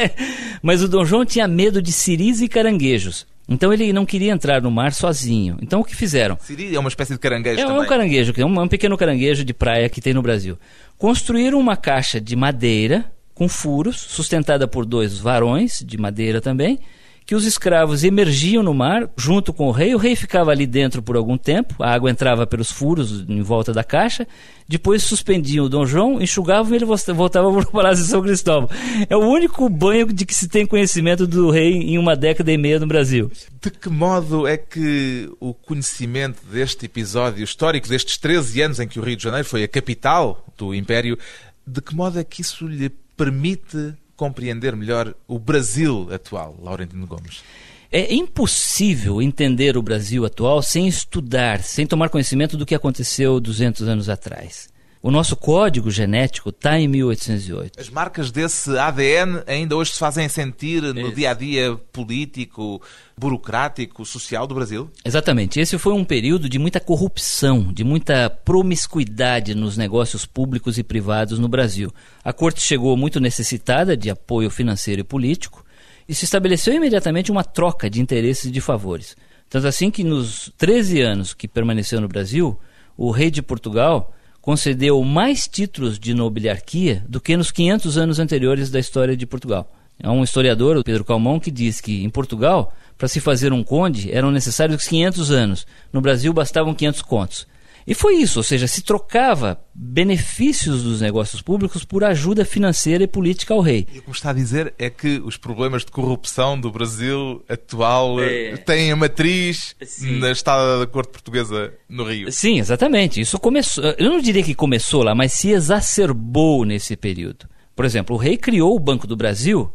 Mas 0.62 0.84
o 0.84 0.88
Dom 0.88 1.04
João 1.04 1.26
tinha 1.26 1.48
medo 1.48 1.82
de 1.82 1.92
ciris 1.92 2.42
e 2.42 2.48
caranguejos. 2.48 3.26
Então 3.50 3.74
ele 3.74 3.92
não 3.92 4.06
queria 4.06 4.32
entrar 4.32 4.62
no 4.62 4.70
mar 4.70 4.94
sozinho. 4.94 5.58
Então 5.64 5.82
o 5.82 5.84
que 5.84 5.96
fizeram? 5.96 6.38
Siri 6.40 6.76
é 6.76 6.80
uma 6.80 6.90
espécie 6.90 7.14
de 7.14 7.20
caranguejo 7.20 7.60
É 7.60 7.66
também. 7.66 7.82
um 7.82 7.86
caranguejo, 7.88 8.34
é 8.38 8.46
um, 8.46 8.62
um 8.62 8.68
pequeno 8.68 8.96
caranguejo 8.96 9.44
de 9.44 9.54
praia 9.54 9.90
que 9.90 10.00
tem 10.00 10.14
no 10.14 10.22
Brasil. 10.22 10.58
Construíram 10.98 11.60
uma 11.60 11.76
caixa 11.76 12.22
de 12.22 12.36
madeira 12.36 13.12
com 13.34 13.50
furos, 13.50 14.00
sustentada 14.00 14.68
por 14.68 14.86
dois 14.86 15.18
varões 15.18 15.84
de 15.86 15.98
madeira 15.98 16.40
também, 16.40 16.80
que 17.26 17.36
os 17.36 17.46
escravos 17.46 18.04
emergiam 18.04 18.64
no 18.64 18.74
mar 18.74 19.10
junto 19.18 19.54
com 19.54 19.68
o 19.68 19.72
rei. 19.72 19.96
O 19.96 19.98
rei 19.98 20.16
ficava 20.16 20.52
ali 20.52 20.66
dentro 20.66 21.02
por 21.02 21.16
algum 21.16 21.38
tempo, 21.38 21.82
a 21.82 21.94
água 21.94 22.12
entrava 22.12 22.46
pelos 22.46 22.72
furos 22.72 23.26
em 23.28 23.42
volta 23.42 23.74
da 23.74 23.84
caixa. 23.84 24.28
Depois 24.68 25.04
suspendiam 25.04 25.66
o 25.66 25.70
Dom 25.70 25.86
João, 25.86 26.22
enxugavam 26.22 26.72
e 26.74 26.76
ele 26.78 26.86
voltava 26.86 27.52
para 27.52 27.62
o 27.62 27.72
Palácio 27.72 28.04
de 28.04 28.10
São 28.10 28.22
Cristóvão. 28.22 28.70
É 29.10 29.16
o 29.16 29.20
único 29.20 29.68
banho 29.70 30.08
de 30.12 30.26
que 30.26 30.34
se 30.34 30.48
tem 30.48 30.66
conhecimento 30.66 31.28
do 31.28 31.50
rei 31.50 31.74
em 31.74 31.98
uma 31.98 32.16
década 32.16 32.52
e 32.52 32.58
meia 32.58 32.80
no 32.80 32.88
Brasil. 32.88 33.32
De 33.62 33.70
que 33.70 33.90
modo 33.90 34.48
é 34.48 34.58
que 34.58 35.30
o 35.40 35.54
conhecimento 35.54 36.42
deste 36.46 36.86
episódio 36.86 37.44
histórico, 37.44 37.88
destes 37.88 38.18
13 38.18 38.62
anos 38.62 38.80
em 38.80 38.88
que 38.88 39.00
o 39.00 39.04
Rio 39.04 39.16
de 39.16 39.24
Janeiro 39.24 39.48
foi 39.48 39.64
a 39.64 39.68
capital 39.68 40.46
do 40.58 40.74
Império, 40.74 41.18
de 41.66 41.82
que 41.82 41.96
modo 41.96 42.20
é 42.20 42.24
que 42.24 42.42
isso 42.42 42.68
lhe 42.68 42.90
permite 43.16 43.94
compreender 44.16 44.76
melhor 44.76 45.14
o 45.28 45.38
Brasil 45.38 46.08
atual, 46.12 46.56
Laurentino 46.62 47.06
Gomes? 47.06 47.44
É 47.92 48.12
impossível 48.12 49.22
entender 49.22 49.78
o 49.78 49.82
Brasil 49.84 50.26
atual 50.26 50.64
sem 50.64 50.88
estudar, 50.88 51.62
sem 51.62 51.86
tomar 51.86 52.10
conhecimento 52.10 52.58
do 52.58 52.66
que 52.66 52.74
aconteceu 52.74 53.40
200 53.40 53.88
anos 53.88 54.10
atrás. 54.10 54.73
O 55.06 55.12
nosso 55.12 55.36
código 55.36 55.92
genético 55.92 56.48
está 56.48 56.80
em 56.80 56.88
1808. 56.88 57.78
As 57.78 57.90
marcas 57.90 58.32
desse 58.32 58.78
ADN 58.78 59.44
ainda 59.46 59.76
hoje 59.76 59.92
se 59.92 60.00
fazem 60.00 60.30
sentir 60.30 60.82
no 60.82 61.14
dia 61.14 61.32
a 61.32 61.34
dia 61.34 61.76
político, 61.92 62.82
burocrático, 63.18 64.06
social 64.06 64.48
do 64.48 64.56
Brasil? 64.56 64.90
Exatamente. 65.04 65.60
Esse 65.60 65.78
foi 65.78 65.92
um 65.92 66.06
período 66.06 66.48
de 66.48 66.58
muita 66.58 66.80
corrupção, 66.80 67.74
de 67.74 67.84
muita 67.84 68.30
promiscuidade 68.30 69.54
nos 69.54 69.76
negócios 69.76 70.26
públicos 70.26 70.78
e 70.78 70.84
privados 70.84 71.38
no 71.38 71.50
Brasil. 71.50 71.92
A 72.24 72.32
corte 72.32 72.62
chegou 72.62 72.96
muito 72.96 73.20
necessitada 73.20 73.98
de 73.98 74.10
apoio 74.10 74.50
financeiro 74.50 75.02
e 75.02 75.04
político 75.04 75.66
e 76.08 76.16
se 76.16 76.24
estabeleceu 76.24 76.74
imediatamente 76.74 77.30
uma 77.30 77.44
troca 77.44 77.90
de 77.90 78.00
interesses 78.00 78.46
e 78.46 78.52
de 78.52 78.62
favores. 78.62 79.18
Tanto 79.50 79.68
assim 79.68 79.92
que 79.92 80.02
nos 80.02 80.50
13 80.58 81.02
anos 81.02 81.34
que 81.34 81.46
permaneceu 81.46 82.00
no 82.00 82.08
Brasil, 82.08 82.58
o 82.96 83.12
rei 83.12 83.30
de 83.30 83.42
Portugal 83.42 84.14
concedeu 84.44 85.02
mais 85.06 85.48
títulos 85.48 85.98
de 85.98 86.14
nobiliarquia 86.14 87.02
do 87.08 87.22
que 87.22 87.38
nos 87.38 87.50
500 87.50 87.98
anos 87.98 88.20
anteriores 88.20 88.70
da 88.70 88.78
história 88.78 89.16
de 89.16 89.26
Portugal. 89.26 89.72
Há 90.04 90.12
um 90.12 90.22
historiador, 90.22 90.76
o 90.76 90.84
Pedro 90.84 91.06
Calmon, 91.06 91.40
que 91.40 91.50
diz 91.50 91.80
que 91.80 92.04
em 92.04 92.10
Portugal, 92.10 92.74
para 92.98 93.08
se 93.08 93.22
fazer 93.22 93.54
um 93.54 93.64
conde, 93.64 94.12
eram 94.12 94.32
necessários 94.32 94.86
500 94.86 95.32
anos. 95.32 95.66
No 95.94 96.02
Brasil, 96.02 96.34
bastavam 96.34 96.76
500 96.76 97.02
contos. 97.04 97.48
E 97.86 97.94
foi 97.94 98.16
isso, 98.16 98.40
ou 98.40 98.44
seja, 98.44 98.66
se 98.68 98.82
trocava 98.82 99.60
benefícios 99.74 100.84
dos 100.84 101.02
negócios 101.02 101.42
públicos 101.42 101.84
por 101.84 102.04
ajuda 102.04 102.46
financeira 102.46 103.04
e 103.04 103.08
política 103.08 103.54
ao 103.54 103.60
rei. 103.62 103.86
E 103.94 104.00
o 104.00 104.02
que 104.02 104.10
me 104.10 104.16
está 104.16 104.30
a 104.30 104.34
dizer 104.34 104.74
é 104.80 104.90
que 104.90 105.22
os 105.24 105.36
problemas 105.38 105.84
de 105.84 105.92
corrupção 105.92 106.60
do 106.60 106.72
Brasil 106.72 107.44
atual 107.50 108.22
É. 108.22 108.56
têm 108.58 108.92
a 108.92 108.96
matriz 108.96 109.76
Sim. 109.86 110.20
na 110.20 110.32
estada 110.32 110.80
da 110.80 110.88
corte 110.88 111.12
portuguesa 111.12 111.74
no 111.90 112.04
Rio. 112.06 112.32
Sim, 112.32 112.60
exatamente. 112.60 113.20
Isso 113.20 113.38
começou. 113.40 113.84
Eu 113.98 114.10
não 114.12 114.22
diria 114.22 114.44
que 114.44 114.56
começou 114.56 115.04
lá, 115.04 115.14
mas 115.14 115.34
se 115.34 115.50
exacerbou 115.50 116.66
nesse 116.66 116.96
período. 116.96 117.48
Por 117.76 117.86
exemplo, 117.86 118.16
o 118.16 118.20
rei 118.20 118.38
criou 118.38 118.76
o 118.76 118.80
Banco 118.80 119.08
do 119.08 119.16
Brasil, 119.18 119.72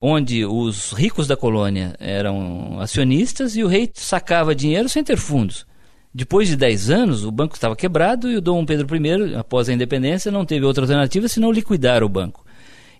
onde 0.00 0.44
os 0.44 0.92
ricos 0.92 1.26
da 1.26 1.36
colônia 1.36 1.94
eram 1.98 2.78
acionistas 2.80 3.56
e 3.56 3.64
o 3.64 3.68
rei 3.68 3.90
sacava 3.94 4.54
dinheiro 4.54 4.88
sem 4.88 5.02
ter 5.02 5.16
fundos. 5.16 5.66
Depois 6.16 6.48
de 6.48 6.56
10 6.56 6.88
anos, 6.88 7.24
o 7.26 7.30
banco 7.30 7.56
estava 7.56 7.76
quebrado 7.76 8.30
e 8.30 8.36
o 8.36 8.40
Dom 8.40 8.64
Pedro 8.64 8.88
I, 8.96 9.34
após 9.34 9.68
a 9.68 9.72
independência, 9.74 10.32
não 10.32 10.46
teve 10.46 10.64
outra 10.64 10.84
alternativa 10.84 11.28
senão 11.28 11.52
liquidar 11.52 12.02
o 12.02 12.08
banco. 12.08 12.42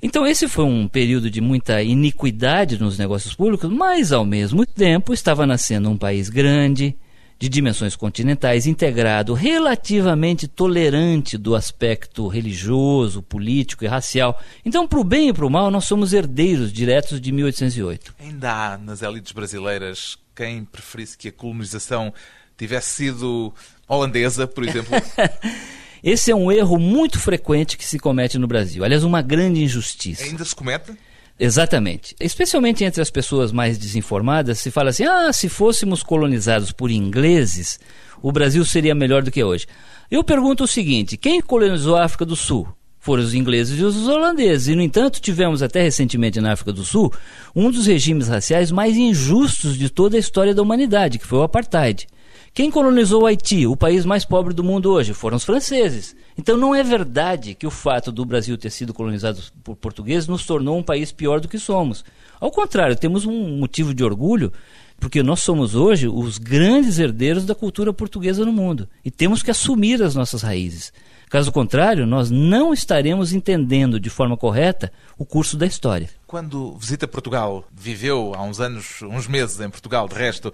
Então, 0.03 0.27
esse 0.27 0.47
foi 0.47 0.67
um 0.67 0.87
período 0.87 1.31
de 1.31 1.41
muita 1.41 1.83
iniquidade 1.83 2.79
nos 2.79 2.99
negócios 2.99 3.35
públicos, 3.35 3.71
mas, 3.71 4.13
ao 4.13 4.23
mesmo 4.23 4.67
tempo, 4.67 5.15
estava 5.15 5.47
nascendo 5.47 5.89
um 5.89 5.97
país 5.97 6.29
grande, 6.29 6.95
de 7.39 7.49
dimensões 7.49 7.97
continentais, 7.97 8.67
integrado, 8.67 9.33
relativamente 9.33 10.47
tolerante 10.47 11.39
do 11.39 11.55
aspecto 11.55 12.29
religioso, 12.29 13.23
político 13.23 13.83
e 13.83 13.89
racial. 13.89 14.39
Então, 14.63 14.87
para 14.87 15.01
o 15.01 15.05
bem 15.05 15.31
e 15.31 15.33
para 15.33 15.47
o 15.47 15.51
mal, 15.51 15.71
nós 15.71 15.87
somos 15.87 16.13
herdeiros 16.13 16.71
diretos 16.71 17.19
de 17.19 17.33
1808. 17.33 18.15
Ainda 18.21 18.53
há 18.53 18.77
nas 18.77 19.01
elites 19.01 19.33
brasileiras 19.33 20.19
quem 20.35 20.67
preferisse 20.67 21.17
que 21.17 21.29
a 21.29 21.33
colonização 21.33 22.13
tivesse 22.57 22.91
sido 22.91 23.53
holandesa, 23.89 24.47
por 24.47 24.65
exemplo. 24.65 24.91
Esse 26.03 26.31
é 26.31 26.37
um 26.37 26.53
erro 26.53 26.79
muito 26.79 27.19
frequente 27.19 27.77
que 27.77 27.85
se 27.85 27.99
comete 27.99 28.39
no 28.39 28.47
Brasil. 28.47 28.85
Aliás, 28.85 29.03
uma 29.03 29.23
grande 29.23 29.63
injustiça. 29.63 30.25
Ainda 30.25 30.45
se 30.45 30.55
comete? 30.55 30.93
Exatamente. 31.39 32.15
Especialmente 32.19 32.85
entre 32.85 33.03
as 33.03 33.11
pessoas 33.11 33.53
mais 33.53 33.77
desinformadas, 33.77 34.59
se 34.59 34.71
fala 34.71 34.91
assim: 34.91 35.05
ah, 35.05 35.33
se 35.33 35.49
fôssemos 35.49 36.03
colonizados 36.03 36.73
por 36.73 36.91
ingleses, 36.91 37.79
o 38.23 38.33
Brasil 38.33 38.65
seria 38.65 38.95
melhor 38.95 39.23
do 39.23 39.31
que 39.31 39.45
hoje. 39.45 39.67
Eu 40.11 40.25
pergunto 40.25 40.65
o 40.65 40.69
seguinte: 40.69 41.17
quem 41.17 41.41
colonizou 41.41 41.97
a 41.97 42.05
África 42.05 42.25
do 42.25 42.37
Sul? 42.37 42.69
Foram 42.99 43.23
os 43.23 43.35
ingleses 43.35 43.79
e 43.79 43.85
os 43.85 44.09
holandeses. 44.09 44.67
E, 44.67 44.75
no 44.75 44.83
entanto, 44.83 45.21
tivemos 45.21 45.63
até 45.63 45.81
recentemente 45.81 46.41
na 46.41 46.53
África 46.53 46.73
do 46.73 46.85
Sul 46.85 47.13
um 47.55 47.71
dos 47.71 47.87
regimes 47.87 48.27
raciais 48.27 48.73
mais 48.73 48.97
injustos 48.97 49.79
de 49.79 49.89
toda 49.89 50.17
a 50.17 50.21
história 50.21 50.53
da 50.53 50.63
humanidade, 50.63 51.19
que 51.19 51.27
foi 51.27 51.39
o 51.39 51.43
Apartheid. 51.45 52.09
Quem 52.57 52.71
colonizou 52.71 53.25
o 53.25 53.27
Haiti, 53.27 53.67
o 53.67 53.77
país 53.77 54.07
mais 54.07 54.25
pobre 54.25 54.55
do 54.55 54.65
mundo 54.65 54.91
hoje? 54.91 55.13
Foram 55.13 55.37
os 55.37 55.45
franceses. 55.45 56.17
Então 56.39 56.57
não 56.57 56.75
é 56.75 56.83
verdade 56.83 57.55
que 57.55 57.67
o 57.67 57.71
fato 57.71 58.11
do 58.11 58.25
Brasil 58.25 58.57
ter 58.57 58.71
sido 58.71 58.95
colonizado 58.95 59.43
por 59.63 59.77
portugueses 59.77 60.27
nos 60.27 60.47
tornou 60.47 60.79
um 60.79 60.83
país 60.83 61.13
pior 61.13 61.39
do 61.39 61.49
que 61.49 61.59
somos. 61.59 62.03
Ao 62.41 62.51
contrário, 62.51 62.97
temos 62.97 63.27
um 63.27 63.59
motivo 63.59 63.93
de 63.93 64.03
orgulho, 64.03 64.51
porque 64.99 65.23
nós 65.23 65.41
somos 65.41 65.75
hoje 65.75 66.09
os 66.09 66.39
grandes 66.39 66.99
herdeiros 66.99 67.45
da 67.45 67.55
cultura 67.55 67.93
portuguesa 67.93 68.43
no 68.43 68.53
mundo 68.55 68.89
e 69.05 69.11
temos 69.11 69.43
que 69.43 69.51
assumir 69.51 70.03
as 70.03 70.15
nossas 70.15 70.41
raízes. 70.41 70.95
Caso 71.29 71.51
contrário, 71.51 72.07
nós 72.07 72.31
não 72.31 72.73
estaremos 72.73 73.33
entendendo 73.33 73.99
de 73.99 74.09
forma 74.09 74.37
correta 74.37 74.93
o 75.19 75.27
curso 75.27 75.57
da 75.57 75.67
história. 75.67 76.09
Quando 76.25 76.77
visita 76.77 77.09
Portugal, 77.09 77.65
viveu 77.73 78.33
há 78.35 78.43
uns 78.43 78.61
anos, 78.61 79.03
uns 79.03 79.27
meses 79.27 79.61
em 79.61 79.69
Portugal, 79.69 80.09
de 80.09 80.15
resto, 80.15 80.53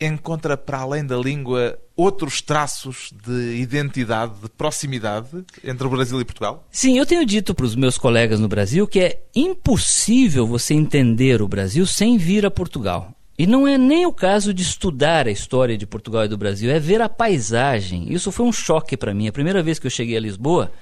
encontra 0.00 0.56
para 0.56 0.78
além 0.78 1.04
da 1.04 1.16
língua 1.16 1.78
outros 1.96 2.42
traços 2.42 3.12
de 3.24 3.56
identidade, 3.56 4.34
de 4.42 4.48
proximidade 4.50 5.44
entre 5.64 5.86
o 5.86 5.90
Brasil 5.90 6.20
e 6.20 6.24
Portugal? 6.24 6.66
Sim, 6.70 6.98
eu 6.98 7.06
tenho 7.06 7.24
dito 7.24 7.54
para 7.54 7.64
os 7.64 7.74
meus 7.74 7.96
colegas 7.96 8.38
no 8.38 8.48
Brasil 8.48 8.86
que 8.86 9.00
é 9.00 9.22
impossível 9.34 10.46
você 10.46 10.74
entender 10.74 11.40
o 11.40 11.48
Brasil 11.48 11.86
sem 11.86 12.18
vir 12.18 12.44
a 12.44 12.50
Portugal. 12.50 13.12
E 13.38 13.46
não 13.46 13.68
é 13.68 13.76
nem 13.76 14.06
o 14.06 14.12
caso 14.12 14.54
de 14.54 14.62
estudar 14.62 15.26
a 15.26 15.30
história 15.30 15.76
de 15.76 15.86
Portugal 15.86 16.24
e 16.24 16.28
do 16.28 16.38
Brasil, 16.38 16.70
é 16.70 16.78
ver 16.78 17.02
a 17.02 17.08
paisagem. 17.08 18.10
Isso 18.10 18.32
foi 18.32 18.46
um 18.46 18.52
choque 18.52 18.96
para 18.96 19.12
mim. 19.12 19.28
A 19.28 19.32
primeira 19.32 19.62
vez 19.62 19.78
que 19.78 19.86
eu 19.86 19.90
cheguei 19.90 20.16
a 20.16 20.20
Lisboa, 20.20 20.72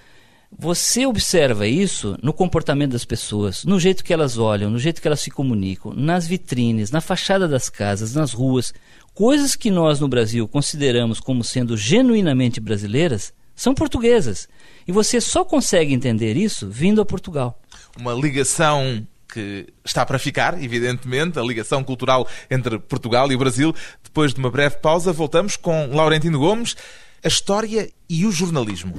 você 0.57 1.05
observa 1.05 1.67
isso 1.67 2.17
no 2.23 2.33
comportamento 2.33 2.93
das 2.93 3.05
pessoas, 3.05 3.65
no 3.65 3.81
jeito 3.81 4.05
que 4.05 4.13
elas 4.13 4.39
olham, 4.39 4.71
no 4.71 4.79
jeito 4.79 5.03
que 5.03 5.09
elas 5.09 5.21
se 5.21 5.31
comunicam, 5.31 5.93
nas 5.93 6.29
vitrines, 6.29 6.93
na 6.93 7.01
fachada 7.01 7.49
das 7.49 7.69
casas, 7.69 8.15
nas 8.15 8.33
ruas. 8.33 8.73
Coisas 9.15 9.55
que 9.55 9.71
nós 9.71 10.01
no 10.01 10.09
Brasil 10.09 10.49
consideramos 10.49 11.21
como 11.21 11.45
sendo 11.45 11.77
genuinamente 11.77 12.59
brasileiras 12.59 13.33
são 13.55 13.73
portuguesas. 13.73 14.49
E 14.89 14.91
você 14.91 15.21
só 15.21 15.45
consegue 15.45 15.95
entender 15.95 16.37
isso 16.37 16.69
vindo 16.69 17.01
a 17.01 17.07
Portugal. 17.07 17.57
Uma 17.97 18.13
ligação 18.13 19.07
que 19.33 19.73
está 19.85 20.05
para 20.05 20.19
ficar, 20.19 20.61
evidentemente, 20.61 21.39
a 21.39 21.43
ligação 21.43 21.85
cultural 21.85 22.27
entre 22.51 22.77
Portugal 22.81 23.31
e 23.31 23.37
o 23.37 23.39
Brasil. 23.39 23.73
Depois 24.03 24.35
de 24.35 24.41
uma 24.41 24.51
breve 24.51 24.79
pausa, 24.79 25.13
voltamos 25.13 25.57
com 25.57 25.95
Laurentino 25.95 26.41
Gomes, 26.41 26.77
a 27.23 27.29
história 27.29 27.89
e 28.09 28.27
o 28.27 28.33
jornalismo. 28.33 28.93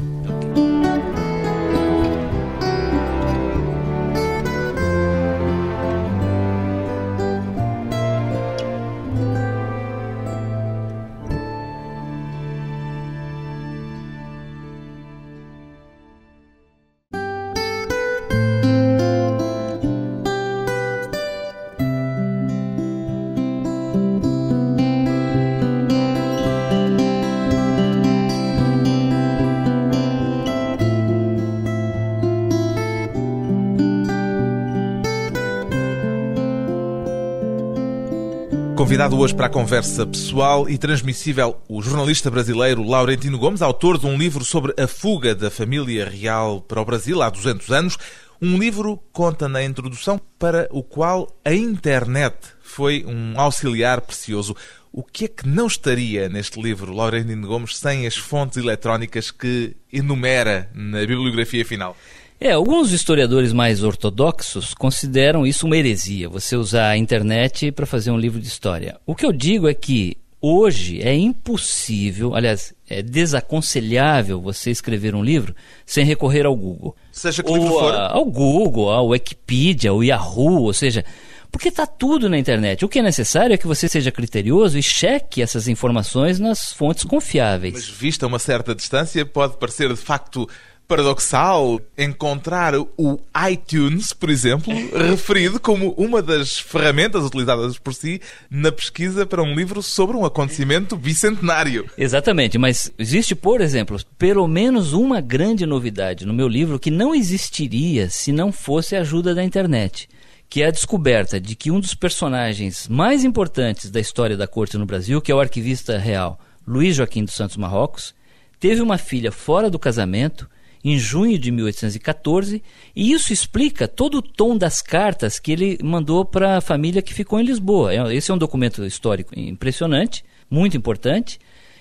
Convidado 38.95 39.19
hoje 39.19 39.35
para 39.35 39.47
a 39.47 39.49
conversa 39.49 40.07
pessoal 40.07 40.69
e 40.69 40.77
transmissível 40.77 41.61
o 41.67 41.81
jornalista 41.81 42.31
brasileiro 42.31 42.81
Laurentino 42.81 43.37
Gomes, 43.37 43.61
autor 43.61 43.97
de 43.97 44.05
um 44.05 44.17
livro 44.17 44.45
sobre 44.45 44.73
a 44.81 44.87
fuga 44.87 45.35
da 45.35 45.51
família 45.51 46.07
real 46.07 46.61
para 46.61 46.79
o 46.79 46.85
Brasil 46.85 47.21
há 47.21 47.29
200 47.29 47.71
anos. 47.71 47.97
Um 48.41 48.57
livro 48.57 48.97
conta 49.11 49.49
na 49.49 49.61
introdução 49.61 50.17
para 50.39 50.69
o 50.71 50.81
qual 50.81 51.27
a 51.43 51.53
internet 51.53 52.37
foi 52.61 53.03
um 53.05 53.37
auxiliar 53.37 53.99
precioso. 53.99 54.55
O 54.93 55.03
que 55.03 55.25
é 55.25 55.27
que 55.27 55.45
não 55.45 55.67
estaria 55.67 56.29
neste 56.29 56.61
livro, 56.61 56.93
Laurentino 56.93 57.49
Gomes, 57.49 57.75
sem 57.75 58.07
as 58.07 58.15
fontes 58.15 58.57
eletrónicas 58.57 59.29
que 59.29 59.75
enumera 59.91 60.69
na 60.73 60.99
bibliografia 60.99 61.65
final? 61.65 61.97
É, 62.39 62.51
alguns 62.51 62.91
historiadores 62.91 63.53
mais 63.53 63.81
ortodoxos 63.81 64.73
consideram 64.73 65.47
isso 65.47 65.65
uma 65.65 65.77
heresia, 65.77 66.27
você 66.27 66.55
usar 66.55 66.89
a 66.89 66.97
internet 66.97 67.71
para 67.71 67.85
fazer 67.85 68.11
um 68.11 68.17
livro 68.17 68.39
de 68.39 68.47
história. 68.47 68.99
O 69.05 69.15
que 69.15 69.25
eu 69.25 69.31
digo 69.31 69.69
é 69.69 69.73
que 69.73 70.17
hoje 70.41 71.01
é 71.01 71.15
impossível, 71.15 72.35
aliás, 72.35 72.73
é 72.89 73.01
desaconselhável 73.01 74.41
você 74.41 74.69
escrever 74.69 75.15
um 75.15 75.23
livro 75.23 75.55
sem 75.85 76.05
recorrer 76.05 76.45
ao 76.45 76.55
Google. 76.55 76.95
Seja 77.11 77.41
que 77.41 77.51
livro 77.51 77.69
for. 77.69 77.93
Ao 77.93 78.25
Google, 78.25 78.91
ao 78.91 79.07
Wikipedia, 79.07 79.91
ao 79.91 80.03
Yahoo, 80.03 80.63
ou 80.63 80.73
seja, 80.73 81.05
porque 81.49 81.69
está 81.69 81.87
tudo 81.87 82.29
na 82.29 82.37
internet. 82.37 82.83
O 82.83 82.89
que 82.89 82.99
é 82.99 83.01
necessário 83.01 83.53
é 83.53 83.57
que 83.57 83.65
você 83.65 83.87
seja 83.87 84.11
criterioso 84.11 84.77
e 84.77 84.83
cheque 84.83 85.41
essas 85.41 85.69
informações 85.69 86.37
nas 86.37 86.73
fontes 86.73 87.05
confiáveis. 87.05 87.73
Mas 87.73 87.89
vista 87.89 88.27
uma 88.27 88.39
certa 88.39 88.75
distância, 88.75 89.25
pode 89.25 89.55
parecer 89.55 89.87
de 89.87 89.95
facto 89.95 90.49
paradoxal 90.87 91.79
encontrar 91.97 92.75
o 92.75 93.19
iTunes, 93.49 94.13
por 94.13 94.29
exemplo, 94.29 94.73
referido 94.93 95.59
como 95.59 95.91
uma 95.97 96.21
das 96.21 96.59
ferramentas 96.59 97.23
utilizadas 97.23 97.77
por 97.77 97.93
si 97.93 98.21
na 98.49 98.71
pesquisa 98.71 99.25
para 99.25 99.41
um 99.41 99.55
livro 99.55 99.81
sobre 99.81 100.15
um 100.15 100.25
acontecimento 100.25 100.95
bicentenário. 100.95 101.89
Exatamente, 101.97 102.57
mas 102.57 102.91
existe, 102.97 103.35
por 103.35 103.61
exemplo, 103.61 103.97
pelo 104.17 104.47
menos 104.47 104.93
uma 104.93 105.21
grande 105.21 105.65
novidade 105.65 106.25
no 106.25 106.33
meu 106.33 106.47
livro 106.47 106.79
que 106.79 106.91
não 106.91 107.15
existiria 107.15 108.09
se 108.09 108.31
não 108.31 108.51
fosse 108.51 108.95
a 108.95 109.01
ajuda 109.01 109.33
da 109.33 109.43
internet. 109.43 110.07
Que 110.47 110.61
é 110.61 110.67
a 110.67 110.71
descoberta 110.71 111.39
de 111.39 111.55
que 111.55 111.71
um 111.71 111.79
dos 111.79 111.95
personagens 111.95 112.87
mais 112.87 113.23
importantes 113.23 113.89
da 113.89 113.99
história 113.99 114.37
da 114.37 114.47
corte 114.47 114.77
no 114.77 114.85
Brasil, 114.85 115.19
que 115.19 115.31
é 115.31 115.35
o 115.35 115.39
arquivista 115.39 115.97
real 115.97 116.39
Luiz 116.67 116.95
Joaquim 116.95 117.25
dos 117.25 117.33
Santos 117.33 117.57
Marrocos, 117.57 118.13
teve 118.59 118.81
uma 118.81 118.97
filha 118.97 119.31
fora 119.31 119.69
do 119.69 119.79
casamento 119.79 120.47
em 120.85 120.99
junho 120.99 121.39
de 121.39 121.49
1814, 121.49 122.61
e 122.95 123.11
isso 123.11 123.33
explica 123.33 123.87
todo 123.87 124.19
o 124.19 124.21
tom 124.21 124.55
das 124.55 124.83
cartas 124.83 125.39
que 125.39 125.51
ele 125.51 125.79
mandou 125.81 126.23
para 126.23 126.57
a 126.57 126.61
família 126.61 127.01
que 127.01 127.11
ficou 127.11 127.39
em 127.39 127.43
Lisboa. 127.43 127.91
É, 127.91 128.15
esse 128.15 128.29
é 128.29 128.33
um 128.33 128.37
documento 128.37 128.85
histórico 128.85 129.37
impressionante, 129.37 130.23
muito 130.47 130.77
importante. 130.77 131.39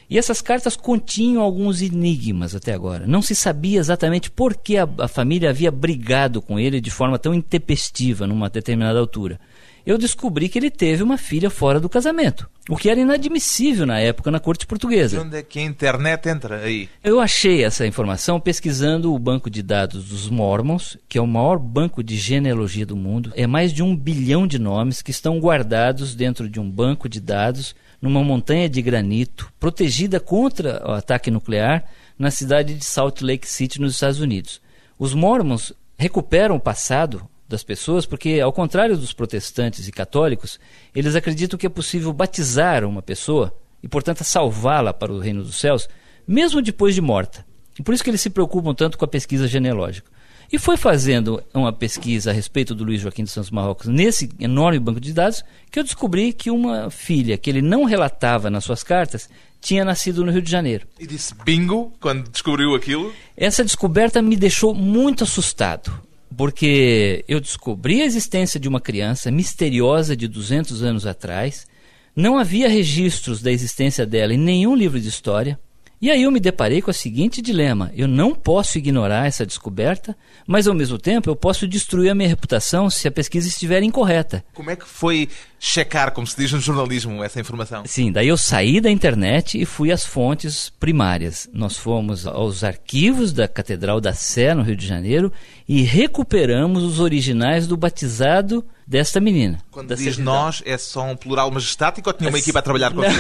E 0.09 0.17
essas 0.17 0.41
cartas 0.41 0.75
continham 0.75 1.43
alguns 1.43 1.83
enigmas 1.83 2.55
até 2.55 2.73
agora. 2.73 3.07
Não 3.07 3.21
se 3.21 3.35
sabia 3.35 3.79
exatamente 3.79 4.31
por 4.31 4.57
que 4.57 4.79
a, 4.79 4.89
a 4.99 5.09
família 5.09 5.51
havia 5.51 5.71
brigado 5.71 6.41
com 6.41 6.59
ele 6.59 6.81
de 6.81 6.91
forma 6.91 7.19
tão 7.19 7.35
intempestiva 7.35 8.27
numa 8.27 8.49
determinada 8.49 8.99
altura 8.99 9.39
eu 9.87 9.99
descobri 9.99 10.49
que 10.49 10.59
ele 10.59 10.71
teve 10.71 11.03
uma 11.03 11.19
filha 11.19 11.51
fora 11.51 11.79
do 11.79 11.89
casamento, 11.89 12.49
o 12.69 12.77
que 12.77 12.89
era 12.89 13.01
inadmissível 13.01 13.85
na 13.85 13.99
época 14.01 14.31
na 14.31 14.41
corte 14.41 14.67
portuguesa. 14.67 15.21
Onde 15.21 15.37
é 15.37 15.43
que 15.43 15.59
a 15.59 15.63
internet 15.63 16.29
entra 16.29 16.61
aí? 16.61 16.89
Eu 17.03 17.21
achei 17.21 17.63
essa 17.63 17.87
informação 17.87 18.41
pesquisando 18.41 19.13
o 19.13 19.19
banco 19.19 19.51
de 19.51 19.63
dados 19.63 20.09
dos 20.09 20.31
Mormons, 20.31 20.97
que 21.09 21.19
é 21.19 21.21
o 21.21 21.27
maior 21.27 21.59
banco 21.59 22.03
de 22.03 22.17
genealogia 22.17 22.87
do 22.87 22.97
mundo. 22.97 23.33
É 23.37 23.47
mais 23.47 23.73
de 23.73 23.83
um 23.83 23.95
bilhão 23.95 24.47
de 24.47 24.59
nomes 24.59 25.03
que 25.03 25.11
estão 25.11 25.39
guardados 25.39 26.15
dentro 26.15 26.49
de 26.49 26.59
um 26.59 26.71
banco 26.71 27.09
de 27.09 27.21
dados 27.21 27.75
numa 28.01 28.23
montanha 28.23 28.69
de 28.69 28.83
granito, 28.83 29.51
protegida 29.59 30.21
contra 30.21 30.83
o 30.87 30.93
ataque 30.93 31.31
nuclear 31.31 31.85
na 32.19 32.31
cidade 32.31 32.75
de 32.75 32.85
Salt 32.85 33.23
Lake 33.23 33.49
City, 33.49 33.81
nos 33.81 33.95
Estados 33.95 34.21
Unidos. 34.21 34.61
Os 34.99 35.15
Mormons 35.15 35.73
recuperam 35.99 36.57
o 36.57 36.61
passado 36.61 37.29
das 37.49 37.63
pessoas, 37.63 38.07
porque, 38.07 38.41
ao 38.41 38.53
contrário 38.53 38.97
dos 38.97 39.13
protestantes 39.13 39.87
e 39.87 39.93
católicos, 39.93 40.59
eles 40.95 41.15
acreditam 41.15 41.59
que 41.59 41.67
é 41.67 41.71
possível 41.71 42.13
batizar 42.13 42.85
uma 42.85 43.03
pessoa 43.03 43.55
e, 43.83 43.89
portanto, 43.89 44.25
salvá-la 44.25 44.93
para 44.93 45.13
o 45.13 45.19
reino 45.19 45.43
dos 45.43 45.57
céus, 45.57 45.89
mesmo 46.27 46.63
depois 46.63 46.95
de 46.95 47.01
morta. 47.01 47.45
E 47.79 47.83
por 47.83 47.93
isso 47.93 48.03
que 48.03 48.11
eles 48.11 48.21
se 48.21 48.31
preocupam 48.31 48.75
tanto 48.75 48.97
com 48.97 49.05
a 49.05 49.09
pesquisa 49.09 49.47
genealógica. 49.47 50.11
E 50.53 50.59
foi 50.59 50.77
fazendo 50.77 51.43
uma 51.53 51.73
pesquisa 51.73 52.31
a 52.31 52.33
respeito 52.33 52.75
do 52.75 52.85
Luiz 52.85 53.01
Joaquim 53.01 53.25
dos 53.25 53.33
Santos 53.33 53.51
Marrocos 53.51 53.87
nesse 53.87 54.31
enorme 54.39 54.79
banco 54.79 55.01
de 55.01 55.13
dados 55.13 55.43
que 55.71 55.79
eu 55.79 55.83
descobri 55.83 56.33
que 56.33 56.51
uma 56.51 56.91
filha 56.91 57.37
que 57.37 57.51
ele 57.51 57.63
não 57.63 57.85
relatava 57.85 58.51
nas 58.51 58.65
suas 58.65 58.83
cartas 58.83 59.29
tinha 59.61 59.85
nascido 59.85 60.25
no 60.25 60.31
Rio 60.31 60.43
de 60.43 60.51
Janeiro. 60.51 60.87
E 61.01 61.07
disse 61.07 61.35
bingo 61.45 61.93
quando 61.99 62.29
descobriu 62.31 62.75
aquilo? 62.75 63.13
Essa 63.37 63.65
descoberta 63.65 64.21
me 64.21 64.37
deixou 64.37 64.75
muito 64.75 65.25
assustado 65.25 66.04
porque 66.37 67.25
eu 67.29 67.41
descobri 67.41 68.03
a 68.03 68.05
existência 68.05 68.59
de 68.59 68.69
uma 68.69 68.81
criança 68.81 69.31
misteriosa 69.31 70.17
de 70.17 70.29
200 70.29 70.83
anos 70.83 71.07
atrás, 71.07 71.67
não 72.15 72.39
havia 72.39 72.69
registros 72.69 73.43
da 73.43 73.51
existência 73.51 74.07
dela 74.07 74.35
em 74.35 74.39
nenhum 74.39 74.75
livro 74.75 75.01
de 75.01 75.09
história. 75.09 75.59
E 76.01 76.11
aí 76.11 76.25
eu 76.25 76.31
me 76.31 76.39
deparei 76.39 76.83
com 76.83 76.91
o 76.91 76.95
seguinte 76.95 77.41
dilema: 77.41 77.91
eu 77.97 78.07
não 78.07 78.35
posso 78.35 78.77
ignorar 78.77 79.27
essa 79.27 79.47
descoberta, 79.47 80.17
mas 80.47 80.67
ao 80.67 80.75
mesmo 80.75 80.99
tempo 80.99 81.31
eu 81.31 81.37
posso 81.37 81.67
destruir 81.67 82.11
a 82.11 82.15
minha 82.15 82.29
reputação 82.29 82.91
se 82.91 83.09
a 83.09 83.11
pesquisa 83.11 83.49
estiver 83.49 83.83
incorreta. 83.83 84.45
Como 84.53 84.71
é 84.71 84.77
que 84.77 84.87
foi 84.87 85.29
checar, 85.65 86.13
como 86.13 86.27
se 86.27 86.37
diz 86.37 86.53
no 86.53 86.61
jornalismo, 86.61 87.25
essa 87.25 87.41
informação? 87.41 87.85
Sim, 87.87 88.13
daí 88.13 88.29
eu 88.29 88.37
saí 88.37 88.83
da 88.83 88.91
internet 88.91 89.59
e 89.59 89.65
fui 89.65 89.91
às 89.91 90.05
fontes 90.05 90.71
primárias. 90.79 91.49
Nós 91.55 91.79
fomos 91.79 92.27
aos 92.27 92.63
arquivos 92.63 93.33
da 93.33 93.49
Catedral 93.49 93.99
da 93.99 94.13
Sé, 94.13 94.55
no 94.55 94.63
Rio 94.63 94.77
de 94.77 94.87
Janeiro, 94.87 95.33
e 95.67 95.81
recuperamos 95.81 96.83
os 96.83 97.01
originais 97.01 97.67
do 97.67 97.79
batizado 97.79 98.63
desta 98.87 99.19
menina. 99.19 99.59
Quando 99.71 99.97
diz 99.97 100.19
nós, 100.19 100.63
é 100.67 100.77
só 100.77 101.03
um 101.05 101.17
plural 101.17 101.51
majestático 101.51 102.11
ou 102.11 102.13
tinha 102.15 102.29
uma 102.29 102.39
equipe 102.39 102.59
a 102.59 102.61
trabalhar 102.61 102.93
contigo? 102.93 103.19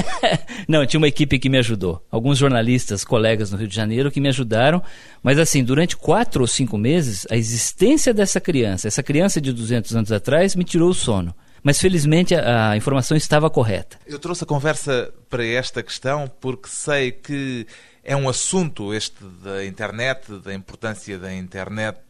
Não, 0.66 0.86
tinha 0.86 0.98
uma 0.98 1.08
equipe 1.08 1.38
que 1.38 1.50
me 1.50 1.58
ajudou. 1.58 2.02
Alguns 2.10 2.38
jornalistas, 2.38 3.04
colegas 3.04 3.50
no 3.50 3.58
Rio 3.58 3.68
de 3.68 3.76
Janeiro 3.76 4.10
que 4.10 4.20
me 4.20 4.30
ajudaram. 4.30 4.82
Mas 5.22 5.38
assim, 5.38 5.62
durante 5.62 5.94
quatro 5.94 6.40
ou 6.40 6.46
cinco 6.46 6.78
meses, 6.78 7.26
a 7.30 7.36
existência 7.36 8.14
dessa 8.14 8.40
criança, 8.40 8.88
essa 8.88 9.02
criança 9.02 9.42
de 9.42 9.52
200 9.52 9.94
anos 9.94 10.10
atrás, 10.10 10.56
me 10.56 10.64
tirou 10.64 10.88
o 10.88 10.94
sono. 10.94 11.34
Mas 11.62 11.78
felizmente 11.78 12.34
a, 12.34 12.70
a, 12.70 12.76
informação 12.76 13.16
estava 13.16 13.48
correta. 13.48 13.98
Eu 14.06 14.18
trouxe 14.18 14.44
a 14.44 14.46
conversa 14.46 15.12
para 15.30 15.44
esta 15.46 15.82
questão 15.82 16.30
porque 16.40 16.68
sei 16.68 17.12
que 17.12 17.66
é 18.04 18.16
um 18.16 18.28
assunto 18.28 18.92
este 18.92 19.22
da 19.42 19.64
internet, 19.64 20.38
da 20.38 20.52
importância 20.52 21.16
da 21.18 21.32
internet 21.32 22.00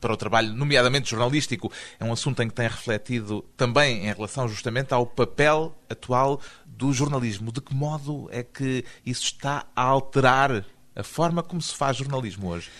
para 0.00 0.12
o 0.12 0.16
trabalho, 0.16 0.52
nomeadamente 0.52 1.08
jornalístico. 1.08 1.70
É 2.00 2.04
um 2.04 2.12
assunto 2.12 2.42
em 2.42 2.48
que 2.48 2.54
tem 2.54 2.66
refletido 2.66 3.44
também 3.56 4.08
em 4.08 4.12
relação 4.12 4.48
justamente 4.48 4.92
ao 4.92 5.06
papel 5.06 5.72
atual 5.88 6.40
do 6.66 6.92
jornalismo. 6.92 7.52
De 7.52 7.60
que 7.60 7.74
modo 7.74 8.28
é 8.32 8.42
que 8.42 8.84
isso 9.04 9.22
está 9.22 9.66
a 9.76 9.82
alterar 9.82 10.64
a 10.96 11.02
forma 11.04 11.42
como 11.44 11.62
se 11.62 11.74
faz 11.74 11.96
jornalismo 11.96 12.48
hoje? 12.48 12.70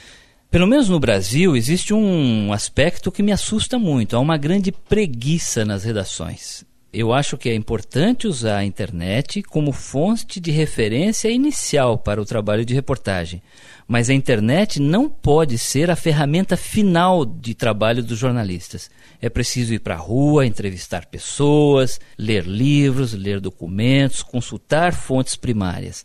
Pelo 0.57 0.67
menos 0.67 0.89
no 0.89 0.99
Brasil, 0.99 1.55
existe 1.55 1.93
um 1.93 2.51
aspecto 2.51 3.13
que 3.13 3.23
me 3.23 3.31
assusta 3.31 3.79
muito. 3.79 4.17
Há 4.17 4.21
uma 4.21 4.39
grande 4.39 4.73
preguiça 4.73 5.67
nas 5.67 5.85
redações. 5.85 6.65
Eu 6.91 7.13
acho 7.13 7.37
que 7.37 7.51
é 7.51 7.55
importante 7.55 8.27
usar 8.27 8.57
a 8.57 8.65
internet 8.65 9.43
como 9.43 9.71
fonte 9.71 10.41
de 10.41 10.51
referência 10.51 11.29
inicial 11.29 11.99
para 11.99 12.23
o 12.23 12.25
trabalho 12.25 12.65
de 12.65 12.73
reportagem, 12.73 13.43
mas 13.87 14.09
a 14.09 14.15
internet 14.15 14.81
não 14.81 15.11
pode 15.11 15.59
ser 15.59 15.91
a 15.91 15.95
ferramenta 15.95 16.57
final 16.57 17.27
de 17.27 17.55
trabalho 17.55 18.03
dos 18.03 18.19
jornalistas. 18.19 18.91
É 19.21 19.29
preciso 19.29 19.75
ir 19.75 19.81
para 19.81 19.97
a 19.97 19.99
rua, 19.99 20.47
entrevistar 20.47 21.05
pessoas, 21.05 22.01
ler 22.17 22.47
livros, 22.47 23.13
ler 23.13 23.41
documentos, 23.41 24.23
consultar 24.23 24.95
fontes 24.95 25.37
primárias. 25.37 26.03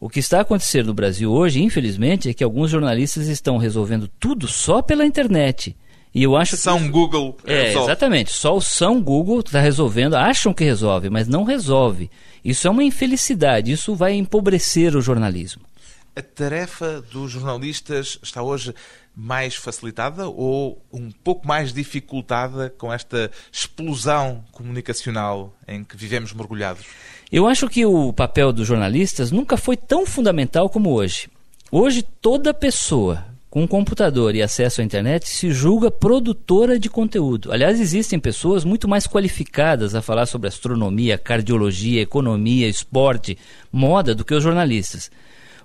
O 0.00 0.08
que 0.08 0.18
está 0.18 0.40
acontecendo 0.40 0.86
no 0.86 0.94
Brasil 0.94 1.30
hoje, 1.30 1.62
infelizmente, 1.62 2.30
é 2.30 2.34
que 2.34 2.42
alguns 2.42 2.70
jornalistas 2.70 3.28
estão 3.28 3.58
resolvendo 3.58 4.08
tudo 4.18 4.48
só 4.48 4.80
pela 4.80 5.04
internet. 5.04 5.76
E 6.14 6.22
eu 6.22 6.36
acho 6.36 6.56
São 6.56 6.80
que... 6.80 6.88
Google. 6.88 7.36
É, 7.44 7.64
resolve. 7.64 7.86
exatamente. 7.86 8.32
Só 8.32 8.56
o 8.56 8.62
São 8.62 9.00
Google 9.00 9.40
está 9.40 9.60
resolvendo. 9.60 10.14
Acham 10.14 10.54
que 10.54 10.64
resolve, 10.64 11.10
mas 11.10 11.28
não 11.28 11.44
resolve. 11.44 12.10
Isso 12.42 12.66
é 12.66 12.70
uma 12.70 12.82
infelicidade. 12.82 13.70
Isso 13.70 13.94
vai 13.94 14.14
empobrecer 14.14 14.96
o 14.96 15.02
jornalismo. 15.02 15.62
A 16.16 16.22
tarefa 16.22 17.02
dos 17.12 17.30
jornalistas 17.30 18.18
está 18.22 18.42
hoje 18.42 18.74
mais 19.14 19.54
facilitada 19.54 20.28
ou 20.28 20.82
um 20.92 21.10
pouco 21.10 21.46
mais 21.46 21.72
dificultada 21.72 22.70
com 22.70 22.92
esta 22.92 23.30
explosão 23.52 24.42
comunicacional 24.50 25.54
em 25.68 25.84
que 25.84 25.96
vivemos 25.96 26.32
mergulhados? 26.32 26.86
Eu 27.32 27.46
acho 27.46 27.68
que 27.68 27.86
o 27.86 28.12
papel 28.12 28.52
dos 28.52 28.66
jornalistas 28.66 29.30
nunca 29.30 29.56
foi 29.56 29.76
tão 29.76 30.04
fundamental 30.04 30.68
como 30.68 30.90
hoje. 30.90 31.28
Hoje, 31.70 32.02
toda 32.02 32.52
pessoa 32.52 33.24
com 33.50 33.66
computador 33.66 34.36
e 34.36 34.42
acesso 34.42 34.80
à 34.80 34.84
internet, 34.84 35.28
se 35.28 35.50
julga 35.50 35.90
produtora 35.90 36.78
de 36.78 36.88
conteúdo. 36.88 37.52
Aliás, 37.52 37.80
existem 37.80 38.18
pessoas 38.18 38.64
muito 38.64 38.86
mais 38.86 39.08
qualificadas 39.08 39.92
a 39.96 40.00
falar 40.00 40.26
sobre 40.26 40.46
astronomia, 40.46 41.18
cardiologia, 41.18 42.00
economia, 42.00 42.68
esporte, 42.68 43.36
moda 43.72 44.14
do 44.14 44.24
que 44.24 44.34
os 44.34 44.42
jornalistas. 44.42 45.10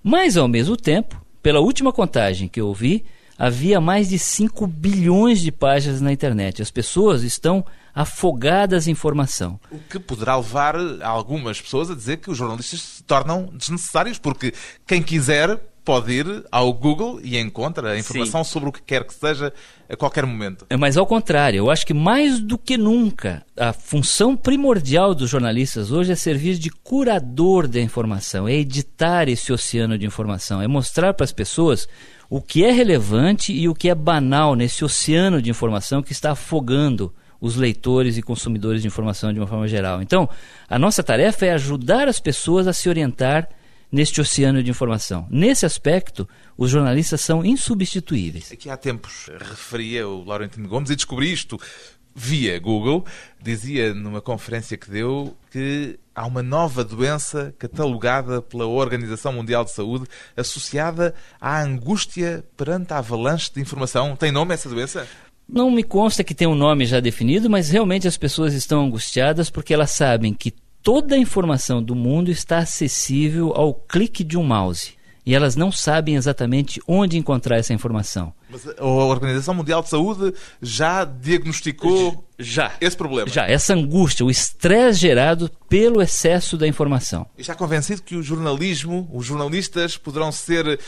Mas, 0.03 0.35
ao 0.35 0.47
mesmo 0.47 0.75
tempo, 0.75 1.23
pela 1.43 1.59
última 1.59 1.93
contagem 1.93 2.47
que 2.47 2.59
eu 2.59 2.73
vi, 2.73 3.05
havia 3.37 3.79
mais 3.79 4.09
de 4.09 4.17
5 4.17 4.65
bilhões 4.65 5.39
de 5.39 5.51
páginas 5.51 6.01
na 6.01 6.11
internet. 6.11 6.63
As 6.63 6.71
pessoas 6.71 7.21
estão 7.21 7.63
afogadas 7.95 8.87
em 8.87 8.91
informação. 8.91 9.57
O 9.71 9.79
que 9.79 9.97
poderá 9.97 10.35
levar 10.35 10.75
algumas 11.01 11.61
pessoas 11.61 11.89
a 11.89 11.95
dizer 11.95 12.17
que 12.17 12.29
os 12.29 12.37
jornalistas 12.37 12.81
se 12.81 13.03
tornam 13.03 13.49
desnecessários, 13.53 14.19
porque 14.19 14.53
quem 14.85 15.01
quiser 15.01 15.57
pode 15.85 16.11
ir 16.11 16.43
ao 16.51 16.73
Google 16.73 17.19
e 17.23 17.37
encontra 17.37 17.91
a 17.91 17.97
informação 17.97 18.43
Sim. 18.43 18.49
sobre 18.49 18.69
o 18.69 18.71
que 18.71 18.81
quer 18.81 19.05
que 19.05 19.13
seja 19.13 19.53
a 19.87 19.95
qualquer 19.95 20.25
momento. 20.25 20.65
É, 20.67 20.75
mas 20.75 20.97
ao 20.97 21.05
contrário, 21.05 21.59
eu 21.59 21.69
acho 21.69 21.85
que 21.85 21.93
mais 21.93 22.39
do 22.39 22.57
que 22.57 22.75
nunca, 22.75 23.45
a 23.55 23.71
função 23.71 24.35
primordial 24.35 25.13
dos 25.13 25.29
jornalistas 25.29 25.91
hoje 25.91 26.11
é 26.11 26.15
servir 26.15 26.57
de 26.57 26.71
curador 26.71 27.67
da 27.67 27.79
informação, 27.79 28.47
é 28.47 28.55
editar 28.55 29.29
esse 29.29 29.53
oceano 29.53 29.95
de 29.95 30.07
informação, 30.07 30.59
é 30.59 30.67
mostrar 30.67 31.13
para 31.13 31.23
as 31.23 31.31
pessoas 31.31 31.87
o 32.27 32.41
que 32.41 32.65
é 32.65 32.71
relevante 32.71 33.53
e 33.53 33.69
o 33.69 33.75
que 33.75 33.87
é 33.87 33.93
banal 33.93 34.55
nesse 34.55 34.83
oceano 34.83 35.39
de 35.39 35.51
informação 35.51 36.01
que 36.01 36.11
está 36.11 36.31
afogando 36.31 37.13
os 37.39 37.55
leitores 37.55 38.17
e 38.17 38.21
consumidores 38.21 38.81
de 38.81 38.87
informação 38.87 39.33
de 39.33 39.39
uma 39.39 39.47
forma 39.47 39.67
geral. 39.67 40.01
Então, 40.01 40.29
a 40.67 40.79
nossa 40.79 41.03
tarefa 41.03 41.45
é 41.45 41.53
ajudar 41.53 42.07
as 42.07 42.19
pessoas 42.19 42.67
a 42.67 42.73
se 42.73 42.89
orientar 42.89 43.49
neste 43.91 44.19
oceano 44.19 44.61
de 44.61 44.69
informação. 44.69 45.27
Nesse 45.29 45.65
aspecto, 45.65 46.27
os 46.57 46.69
jornalistas 46.69 47.21
são 47.21 47.45
insubstituíveis. 47.45 48.51
Aqui 48.51 48.69
há 48.69 48.75
tempos 48.75 49.29
referia 49.39 50.07
o 50.07 50.23
Laurentino 50.23 50.67
Gomes 50.67 50.89
e 50.89 50.95
descobri 50.95 51.31
isto 51.31 51.59
via 52.15 52.57
Google. 52.59 53.05
Dizia 53.41 53.93
numa 53.93 54.21
conferência 54.21 54.77
que 54.77 54.89
deu 54.89 55.35
que 55.51 55.99
há 56.15 56.25
uma 56.25 56.41
nova 56.41 56.83
doença 56.83 57.53
catalogada 57.59 58.41
pela 58.41 58.65
Organização 58.65 59.33
Mundial 59.33 59.65
de 59.65 59.71
Saúde 59.71 60.05
associada 60.35 61.13
à 61.39 61.61
angústia 61.61 62.43
perante 62.55 62.93
a 62.93 62.99
avalanche 62.99 63.51
de 63.53 63.61
informação. 63.61 64.15
Tem 64.15 64.31
nome 64.31 64.53
essa 64.53 64.69
doença? 64.69 65.07
Não 65.47 65.69
me 65.69 65.83
consta 65.83 66.23
que 66.23 66.33
tem 66.33 66.47
um 66.47 66.55
nome 66.55 66.85
já 66.85 66.99
definido, 66.99 67.49
mas 67.49 67.69
realmente 67.69 68.07
as 68.07 68.17
pessoas 68.17 68.53
estão 68.53 68.83
angustiadas 68.83 69.49
porque 69.49 69.73
elas 69.73 69.91
sabem 69.91 70.33
que 70.33 70.51
toda 70.81 71.15
a 71.15 71.19
informação 71.19 71.81
do 71.81 71.95
mundo 71.95 72.31
está 72.31 72.59
acessível 72.59 73.53
ao 73.55 73.73
clique 73.73 74.23
de 74.23 74.37
um 74.37 74.43
mouse. 74.43 74.93
E 75.25 75.33
elas 75.33 75.55
não 75.55 75.71
sabem 75.71 76.15
exatamente 76.15 76.79
onde 76.87 77.17
encontrar 77.17 77.57
essa 77.57 77.73
informação. 77.73 78.31
Mas 78.47 78.67
a 78.77 78.85
Organização 78.85 79.55
Mundial 79.55 79.81
de 79.81 79.89
Saúde 79.89 80.31
já 80.61 81.03
diagnosticou 81.03 82.23
já 82.37 82.73
esse 82.79 82.95
problema? 82.95 83.27
Já, 83.27 83.47
essa 83.47 83.73
angústia, 83.73 84.23
o 84.23 84.29
estresse 84.29 84.99
gerado 84.99 85.49
pelo 85.67 85.99
excesso 85.99 86.57
da 86.57 86.67
informação. 86.67 87.25
E 87.35 87.41
está 87.41 87.55
convencido 87.55 88.03
que 88.03 88.15
o 88.15 88.21
jornalismo, 88.21 89.09
os 89.11 89.25
jornalistas 89.25 89.97
poderão 89.97 90.31
ser 90.31 90.79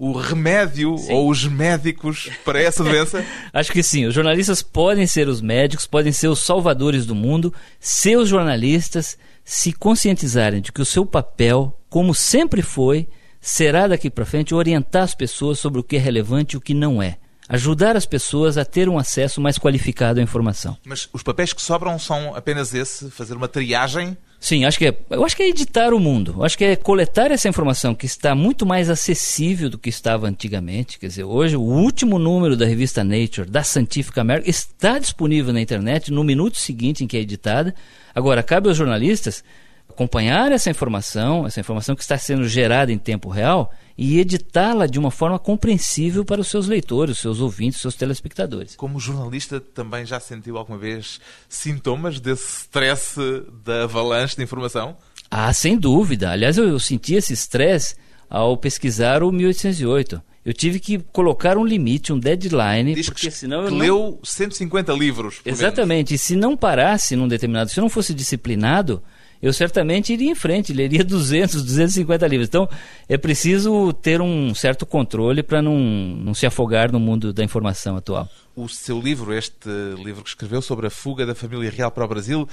o 0.00 0.12
remédio 0.12 0.96
sim. 0.96 1.12
ou 1.12 1.28
os 1.28 1.44
médicos 1.44 2.30
para 2.42 2.58
essa 2.58 2.82
doença? 2.82 3.22
Acho 3.52 3.70
que 3.70 3.82
sim. 3.82 4.06
Os 4.06 4.14
jornalistas 4.14 4.62
podem 4.62 5.06
ser 5.06 5.28
os 5.28 5.42
médicos, 5.42 5.86
podem 5.86 6.10
ser 6.10 6.28
os 6.28 6.40
salvadores 6.40 7.04
do 7.04 7.14
mundo, 7.14 7.52
se 7.78 8.16
os 8.16 8.26
jornalistas 8.26 9.18
se 9.44 9.74
conscientizarem 9.74 10.62
de 10.62 10.72
que 10.72 10.80
o 10.80 10.86
seu 10.86 11.04
papel, 11.04 11.78
como 11.90 12.14
sempre 12.14 12.62
foi, 12.62 13.06
será 13.42 13.86
daqui 13.86 14.08
para 14.08 14.24
frente 14.24 14.54
orientar 14.54 15.02
as 15.02 15.14
pessoas 15.14 15.58
sobre 15.58 15.80
o 15.80 15.84
que 15.84 15.96
é 15.96 15.98
relevante 15.98 16.54
e 16.54 16.56
o 16.56 16.62
que 16.62 16.72
não 16.72 17.02
é 17.02 17.18
ajudar 17.46 17.96
as 17.96 18.06
pessoas 18.06 18.56
a 18.56 18.64
ter 18.64 18.88
um 18.88 18.96
acesso 18.96 19.40
mais 19.40 19.58
qualificado 19.58 20.20
à 20.20 20.22
informação. 20.22 20.78
Mas 20.84 21.08
os 21.12 21.20
papéis 21.20 21.52
que 21.52 21.60
sobram 21.60 21.98
são 21.98 22.32
apenas 22.36 22.72
esse, 22.72 23.10
fazer 23.10 23.34
uma 23.34 23.48
triagem? 23.48 24.16
Sim, 24.42 24.64
acho 24.64 24.78
que 24.78 24.86
é, 24.86 24.96
eu 25.10 25.22
acho 25.22 25.36
que 25.36 25.42
é 25.42 25.48
editar 25.50 25.92
o 25.92 26.00
mundo. 26.00 26.42
Acho 26.42 26.56
que 26.56 26.64
é 26.64 26.74
coletar 26.74 27.30
essa 27.30 27.46
informação 27.46 27.94
que 27.94 28.06
está 28.06 28.34
muito 28.34 28.64
mais 28.64 28.88
acessível 28.88 29.68
do 29.68 29.76
que 29.76 29.90
estava 29.90 30.26
antigamente. 30.26 30.98
Quer 30.98 31.08
dizer, 31.08 31.24
hoje 31.24 31.56
o 31.56 31.60
último 31.60 32.18
número 32.18 32.56
da 32.56 32.64
revista 32.64 33.04
Nature, 33.04 33.50
da 33.50 33.62
Scientific 33.62 34.18
American, 34.18 34.48
está 34.48 34.98
disponível 34.98 35.52
na 35.52 35.60
internet 35.60 36.10
no 36.10 36.24
minuto 36.24 36.56
seguinte 36.56 37.04
em 37.04 37.06
que 37.06 37.18
é 37.18 37.20
editada. 37.20 37.74
Agora, 38.14 38.42
cabe 38.42 38.68
aos 38.68 38.78
jornalistas 38.78 39.44
acompanhar 39.86 40.50
essa 40.50 40.70
informação, 40.70 41.46
essa 41.46 41.60
informação 41.60 41.94
que 41.94 42.00
está 42.00 42.16
sendo 42.16 42.48
gerada 42.48 42.90
em 42.90 42.96
tempo 42.96 43.28
real 43.28 43.70
e 44.02 44.18
editá-la 44.18 44.86
de 44.86 44.98
uma 44.98 45.10
forma 45.10 45.38
compreensível 45.38 46.24
para 46.24 46.40
os 46.40 46.48
seus 46.48 46.66
leitores, 46.66 47.16
os 47.16 47.20
seus 47.20 47.38
ouvintes, 47.38 47.76
os 47.76 47.82
seus 47.82 47.94
telespectadores. 47.94 48.74
Como 48.74 48.98
jornalista, 48.98 49.60
também 49.60 50.06
já 50.06 50.18
sentiu 50.18 50.56
alguma 50.56 50.78
vez 50.78 51.20
sintomas 51.50 52.18
desse 52.18 52.62
stress 52.62 53.16
da 53.62 53.82
avalanche 53.82 54.36
de 54.36 54.42
informação? 54.42 54.96
Ah, 55.30 55.52
sem 55.52 55.76
dúvida. 55.76 56.30
Aliás, 56.30 56.56
eu, 56.56 56.66
eu 56.66 56.80
senti 56.80 57.12
esse 57.12 57.34
stress 57.34 57.94
ao 58.30 58.56
pesquisar 58.56 59.22
o 59.22 59.30
1808. 59.30 60.22
Eu 60.46 60.54
tive 60.54 60.80
que 60.80 60.98
colocar 61.12 61.58
um 61.58 61.64
limite, 61.66 62.10
um 62.10 62.18
deadline, 62.18 62.94
Diz 62.94 63.04
porque 63.04 63.28
que, 63.28 63.30
senão 63.30 63.64
eu 63.66 63.74
leu 63.74 63.98
não... 63.98 64.18
150 64.24 64.94
livros. 64.94 65.40
Exatamente. 65.44 66.12
Menos. 66.12 66.22
E 66.22 66.26
se 66.26 66.36
não 66.36 66.56
parasse 66.56 67.14
num 67.14 67.28
determinado, 67.28 67.70
se 67.70 67.78
eu 67.78 67.82
não 67.82 67.90
fosse 67.90 68.14
disciplinado, 68.14 69.02
eu 69.42 69.52
certamente 69.52 70.12
iria 70.12 70.30
em 70.30 70.34
frente, 70.34 70.72
leria 70.72 71.02
200, 71.04 71.62
250 71.62 72.26
livros. 72.26 72.48
Então, 72.48 72.68
é 73.08 73.16
preciso 73.16 73.92
ter 73.92 74.20
um 74.20 74.54
certo 74.54 74.84
controle 74.84 75.42
para 75.42 75.62
não, 75.62 75.78
não 75.78 76.34
se 76.34 76.46
afogar 76.46 76.92
no 76.92 77.00
mundo 77.00 77.32
da 77.32 77.42
informação 77.42 77.96
atual. 77.96 78.28
O 78.54 78.68
seu 78.68 79.00
livro, 79.00 79.32
este 79.32 79.68
livro 80.02 80.22
que 80.22 80.28
escreveu 80.28 80.60
sobre 80.60 80.86
a 80.86 80.90
fuga 80.90 81.24
da 81.24 81.34
família 81.34 81.70
real 81.70 81.90
para 81.90 82.04
o 82.04 82.08
Brasil, 82.08 82.48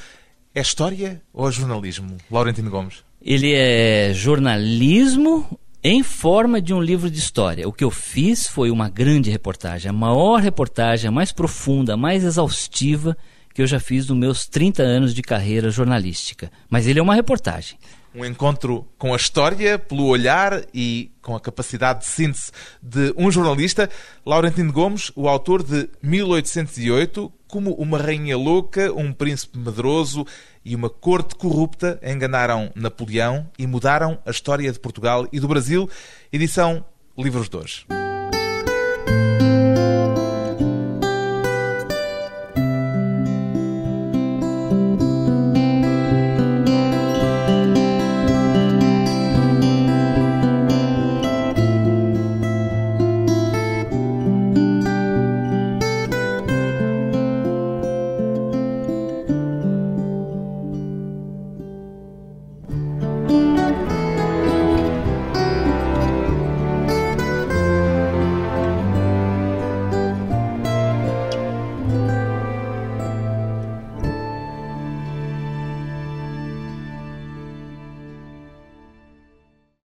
é 0.55 0.61
história 0.61 1.21
ou 1.33 1.47
é 1.47 1.51
jornalismo? 1.51 2.17
Laurentino 2.31 2.69
Gomes. 2.69 3.03
Ele 3.21 3.53
é 3.53 4.13
jornalismo 4.13 5.59
em 5.83 6.03
forma 6.03 6.61
de 6.61 6.73
um 6.73 6.81
livro 6.81 7.09
de 7.09 7.19
história. 7.19 7.67
O 7.67 7.73
que 7.73 7.83
eu 7.83 7.91
fiz 7.91 8.47
foi 8.47 8.71
uma 8.71 8.89
grande 8.89 9.29
reportagem, 9.29 9.89
a 9.89 9.93
maior 9.93 10.41
reportagem, 10.41 11.07
a 11.07 11.11
mais 11.11 11.31
profunda, 11.31 11.93
a 11.93 11.97
mais 11.97 12.23
exaustiva 12.23 13.17
que 13.57 13.63
eu 13.63 13.65
já 13.65 13.79
fiz 13.79 14.07
nos 14.07 14.15
meus 14.15 14.45
30 14.45 14.83
anos 14.83 15.15
de 15.15 15.23
carreira 15.23 15.71
jornalística. 15.71 16.51
Mas 16.69 16.85
ele 16.85 16.99
é 16.99 17.01
uma 17.01 17.15
reportagem. 17.15 17.75
Um 18.13 18.23
encontro 18.23 18.87
com 18.99 19.15
a 19.15 19.17
história, 19.17 19.79
pelo 19.79 20.05
olhar 20.05 20.63
e 20.71 21.09
com 21.23 21.35
a 21.35 21.39
capacidade 21.39 22.01
de 22.01 22.05
síntese 22.05 22.51
de 22.79 23.11
um 23.17 23.31
jornalista, 23.31 23.89
Laurentino 24.23 24.71
Gomes, 24.71 25.11
o 25.15 25.27
autor 25.27 25.63
de 25.63 25.89
1808, 26.03 27.33
como 27.47 27.73
uma 27.73 27.97
rainha 27.97 28.37
louca, 28.37 28.93
um 28.93 29.11
príncipe 29.11 29.57
medroso 29.57 30.23
e 30.63 30.75
uma 30.75 30.87
corte 30.87 31.33
corrupta 31.33 31.99
enganaram 32.03 32.71
Napoleão 32.75 33.49
e 33.57 33.65
mudaram 33.65 34.19
a 34.23 34.29
história 34.29 34.71
de 34.71 34.79
Portugal 34.79 35.27
e 35.31 35.39
do 35.39 35.47
Brasil. 35.47 35.89
Edição 36.31 36.85
Livros 37.17 37.49
de 37.49 37.57
hoje. 37.57 37.87